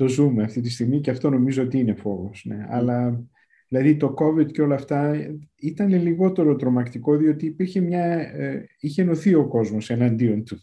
Το 0.00 0.08
ζούμε 0.08 0.42
αυτή 0.42 0.60
τη 0.60 0.70
στιγμή 0.70 1.00
και 1.00 1.10
αυτό 1.10 1.30
νομίζω 1.30 1.62
ότι 1.62 1.78
είναι 1.78 1.94
φόβος. 1.94 2.44
Ναι. 2.44 2.66
Αλλά 2.68 3.24
Δηλαδή 3.68 3.96
το 3.96 4.14
COVID 4.18 4.52
και 4.52 4.62
όλα 4.62 4.74
αυτά 4.74 5.16
ήταν 5.56 5.88
λιγότερο 5.88 6.56
τρομακτικό 6.56 7.16
διότι 7.16 7.46
υπήρχε 7.46 7.80
μια, 7.80 8.04
ε, 8.04 8.66
είχε 8.80 9.02
ενωθεί 9.02 9.34
ο 9.34 9.48
κόσμος 9.48 9.90
εναντίον 9.90 10.44
του. 10.44 10.58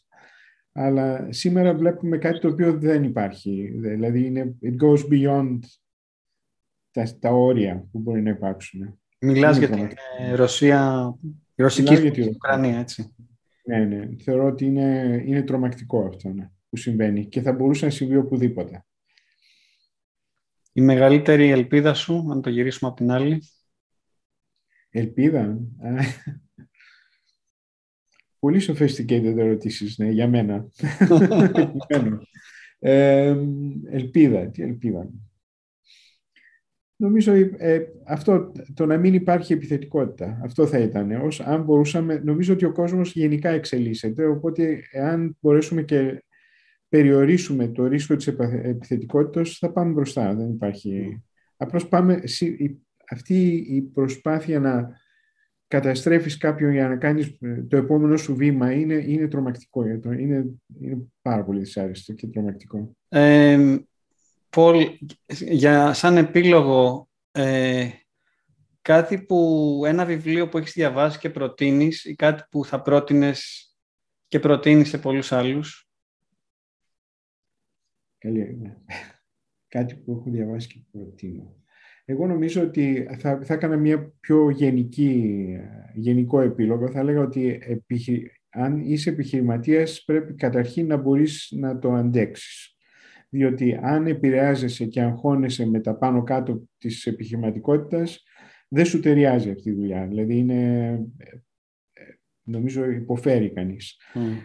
Αλλά 0.72 1.28
σήμερα 1.30 1.74
βλέπουμε 1.74 2.18
κάτι 2.18 2.40
το 2.40 2.48
οποίο 2.48 2.78
δεν 2.78 3.04
υπάρχει. 3.04 3.74
Δηλαδή 3.78 4.26
είναι, 4.26 4.56
it 4.62 4.84
goes 4.84 5.00
beyond 5.12 5.60
τα, 6.92 7.18
τα 7.20 7.30
όρια 7.30 7.88
που 7.92 8.00
μπορεί 8.00 8.22
να 8.22 8.30
υπάρξουν. 8.30 9.00
Μιλάς 9.20 9.58
για 9.58 9.70
την 9.70 9.88
ε, 10.20 10.36
Ρωσία, 10.36 11.14
η 11.56 11.62
ρωσική 11.62 11.96
για 11.96 12.12
την 12.12 12.28
Ουκρανία, 12.28 12.80
έτσι. 12.80 13.16
Ναι, 13.64 13.86
ναι. 13.86 14.10
Θεωρώ 14.24 14.46
ότι 14.46 14.66
είναι, 14.66 15.22
είναι 15.26 15.42
τρομακτικό 15.42 16.06
αυτό 16.06 16.30
ναι, 16.30 16.50
που 16.70 16.78
συμβαίνει 16.78 17.26
και 17.26 17.42
θα 17.42 17.54
μπορούσε 17.54 17.86
να 17.86 17.92
συμβεί 17.92 18.16
οπουδήποτε. 18.16 18.82
Η 20.78 20.82
μεγαλύτερη 20.82 21.50
ελπίδα 21.50 21.94
σου, 21.94 22.28
αν 22.32 22.42
το 22.42 22.50
γυρίσουμε 22.50 22.90
από 22.90 23.00
την 23.00 23.12
άλλη. 23.12 23.44
Ελπίδα. 24.90 25.60
Πολύ 28.40 28.62
sophisticated 28.68 29.38
ερωτήσεις, 29.38 29.98
ναι, 29.98 30.10
για 30.10 30.28
μένα. 30.28 30.70
Ε, 32.80 33.36
ελπίδα, 33.92 34.50
τι 34.50 34.64
ελπίδα. 34.64 35.10
Νομίζω 36.96 37.34
ε, 37.58 37.82
αυτό, 38.06 38.52
το 38.74 38.86
να 38.86 38.98
μην 38.98 39.14
υπάρχει 39.14 39.54
επιθετικότητα, 39.54 40.40
αυτό 40.44 40.68
θα 40.68 40.80
ήταν. 40.80 41.12
Ως, 41.12 41.40
αν 41.40 41.64
μπορούσαμε, 41.64 42.22
νομίζω 42.24 42.54
ότι 42.54 42.66
ο 42.66 42.72
κόσμος 42.72 43.14
γενικά 43.14 43.50
εξελίσσεται, 43.50 44.26
οπότε 44.26 44.82
αν 45.02 45.38
μπορέσουμε 45.40 45.84
και 45.84 46.24
περιορίσουμε 46.90 47.68
το 47.68 47.88
ρίσκο 47.88 48.16
της 48.16 48.28
επιθετικότητας, 48.28 49.58
θα 49.58 49.72
πάμε 49.72 49.92
μπροστά. 49.92 50.36
Δεν 50.36 50.50
υπάρχει... 50.50 51.22
Απλώς 51.58 51.88
πάμε, 51.88 52.22
αυτή 53.12 53.66
η 53.70 53.82
προσπάθεια 53.82 54.60
να 54.60 54.90
καταστρέφεις 55.68 56.38
κάποιον 56.38 56.72
για 56.72 56.88
να 56.88 56.98
κάνεις 56.98 57.38
ε, 57.40 57.64
το 57.70 57.78
επόμενο 57.78 58.18
σου 58.18 58.36
βήμα 58.36 58.72
είναι, 58.72 58.94
είναι 58.94 59.28
τρομακτικό. 59.28 59.86
Είναι, 59.86 60.46
είναι 60.82 60.98
πάρα 61.22 61.44
πολύ 61.44 61.60
δυσάρεστο 61.60 62.14
και 62.14 62.28
τρομακτικό. 62.28 62.96
Ε, 63.10 63.78
Πολ, 64.50 64.88
για 65.40 65.94
σαν 65.94 66.18
επίλογο, 66.18 67.10
ε, 67.32 67.90
κάτι 68.82 69.22
που, 69.22 69.82
ένα 69.86 70.06
βιβλίο 70.06 70.50
που 70.50 70.58
έχεις 70.58 70.74
διαβάσει 70.74 71.20
και 71.20 71.30
προτείνεις 71.30 72.06
ή 72.06 72.16
κάτι 72.16 72.44
που 72.50 72.66
θα 72.66 72.82
πρότεινες 72.82 73.72
και 74.28 74.40
προτείνεις 74.40 74.90
σε 74.90 74.98
πολλούς 74.98 75.32
άλλους; 75.32 75.87
Καλή, 78.18 78.58
ναι. 78.62 78.76
Κάτι 79.68 79.96
που 79.96 80.12
έχω 80.12 80.30
διαβάσει 80.30 80.68
και 80.68 80.80
προτείνω. 80.92 81.56
Εγώ 82.06 82.28
νομίζω 82.28 82.62
ότι 82.62 83.08
θα, 83.20 83.40
θα 83.44 83.54
έκανα 83.54 83.78
μια 83.78 84.14
πιο 84.20 84.50
γενική, 84.50 85.46
γενικό 85.94 86.42
επίλογο. 86.42 86.92
Θα 86.92 87.00
έλεγα 87.00 87.22
ότι 87.22 87.60
αν 88.50 88.80
είσαι 88.80 89.10
επιχειρηματίας 89.10 90.04
πρέπει 90.06 90.34
καταρχήν 90.34 90.88
να 90.88 90.98
μπορείς 90.98 91.52
να 91.52 91.80
το 91.80 91.94
αντέξεις. 91.94 92.76
Διότι 93.30 93.80
αν 93.82 94.08
επηρεάζεσαι 94.08 94.86
και 94.86 95.02
αγχώνεσαι 95.02 95.66
με 95.66 95.80
τα 95.80 95.98
πάνω 95.98 96.24
κάτω 96.24 96.68
της 96.78 97.06
επιχειρηματικότητας, 97.06 98.24
δεν 98.68 98.86
σου 98.86 99.00
ταιριάζει 99.00 99.50
αυτή 99.50 99.70
η 99.70 99.74
δουλειά. 99.74 100.08
Δηλαδή 100.08 100.38
είναι, 100.38 100.84
ε, 101.18 101.38
νομίζω 102.48 102.90
υποφέρει 102.90 103.50
κανείς. 103.50 104.00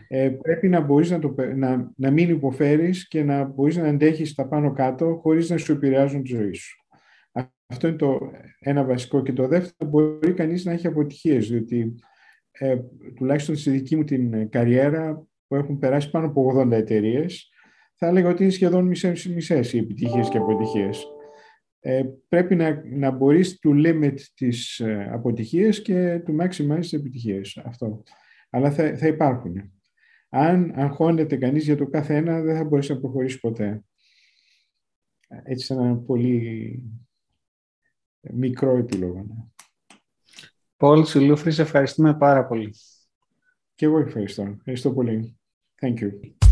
Ε, 0.08 0.28
πρέπει 0.28 0.68
να 0.68 0.80
μπορείς 0.80 1.10
να, 1.10 1.18
το, 1.18 1.34
να, 1.56 1.92
να 1.96 2.10
μην 2.10 2.30
υποφέρεις 2.30 3.08
και 3.08 3.22
να 3.22 3.44
μπορείς 3.44 3.76
να 3.76 3.88
αντέχεις 3.88 4.34
τα 4.34 4.48
πάνω 4.48 4.72
κάτω 4.72 5.18
χωρίς 5.22 5.50
να 5.50 5.56
σου 5.56 5.72
επηρεάζουν 5.72 6.22
τη 6.22 6.34
ζωή 6.34 6.52
σου. 6.52 6.76
Αυτό 7.66 7.86
είναι 7.88 7.96
το 7.96 8.18
ένα 8.58 8.84
βασικό. 8.84 9.22
Και 9.22 9.32
το 9.32 9.48
δεύτερο, 9.48 9.90
μπορεί 9.90 10.32
κανείς 10.32 10.64
να 10.64 10.72
έχει 10.72 10.86
αποτυχίες, 10.86 11.48
διότι 11.48 11.94
ε, 12.50 12.76
τουλάχιστον 13.16 13.56
στη 13.56 13.70
δική 13.70 13.96
μου 13.96 14.04
την 14.04 14.48
καριέρα, 14.50 15.26
που 15.46 15.54
έχουν 15.54 15.78
περάσει 15.78 16.10
πάνω 16.10 16.26
από 16.26 16.62
80 16.66 16.70
εταιρείες, 16.70 17.50
θα 17.94 18.06
έλεγα 18.06 18.28
ότι 18.28 18.42
είναι 18.42 18.52
σχεδόν 18.52 18.86
μισές, 18.86 19.26
μισές 19.26 19.72
οι 19.72 19.78
επιτυχίες 19.78 20.28
και 20.28 20.38
αποτυχίες. 20.38 21.06
Ε, 21.85 22.03
πρέπει 22.29 22.55
να, 22.55 22.83
να 22.85 23.11
μπορείς 23.11 23.59
to 23.62 23.87
limit 23.87 24.21
τις 24.35 24.79
ε, 24.79 25.09
αποτυχίες 25.12 25.83
και 25.83 26.23
to 26.27 26.40
maximize 26.40 26.81
τις 26.81 26.92
επιτυχίες. 26.92 27.57
Αυτό. 27.64 28.03
Αλλά 28.51 28.71
θα, 28.71 28.97
θα 28.97 29.07
υπάρχουν. 29.07 29.73
Αν 30.29 30.73
αγχώνεται 30.75 31.37
κανείς 31.37 31.64
για 31.64 31.77
το 31.77 31.87
κάθε 31.87 32.16
ένα, 32.16 32.40
δεν 32.40 32.57
θα 32.57 32.64
μπορέσει 32.64 32.92
να 32.92 33.01
προχωρήσεις 33.01 33.40
ποτέ. 33.40 33.85
Έτσι, 35.42 35.64
σε 35.66 35.73
ένα 35.73 35.97
πολύ 35.97 36.83
μικρό 38.21 38.77
επίλογο. 38.77 39.18
Ναι. 39.18 39.45
Πολ 40.77 41.05
Σιλούφρη, 41.05 41.55
ευχαριστούμε 41.59 42.16
πάρα 42.16 42.47
πολύ. 42.47 42.75
Και 43.75 43.85
εγώ 43.85 43.99
ευχαριστώ. 43.99 44.42
Ευχαριστώ 44.42 44.92
πολύ. 44.92 45.37
Thank 45.81 45.95
you. 45.95 46.51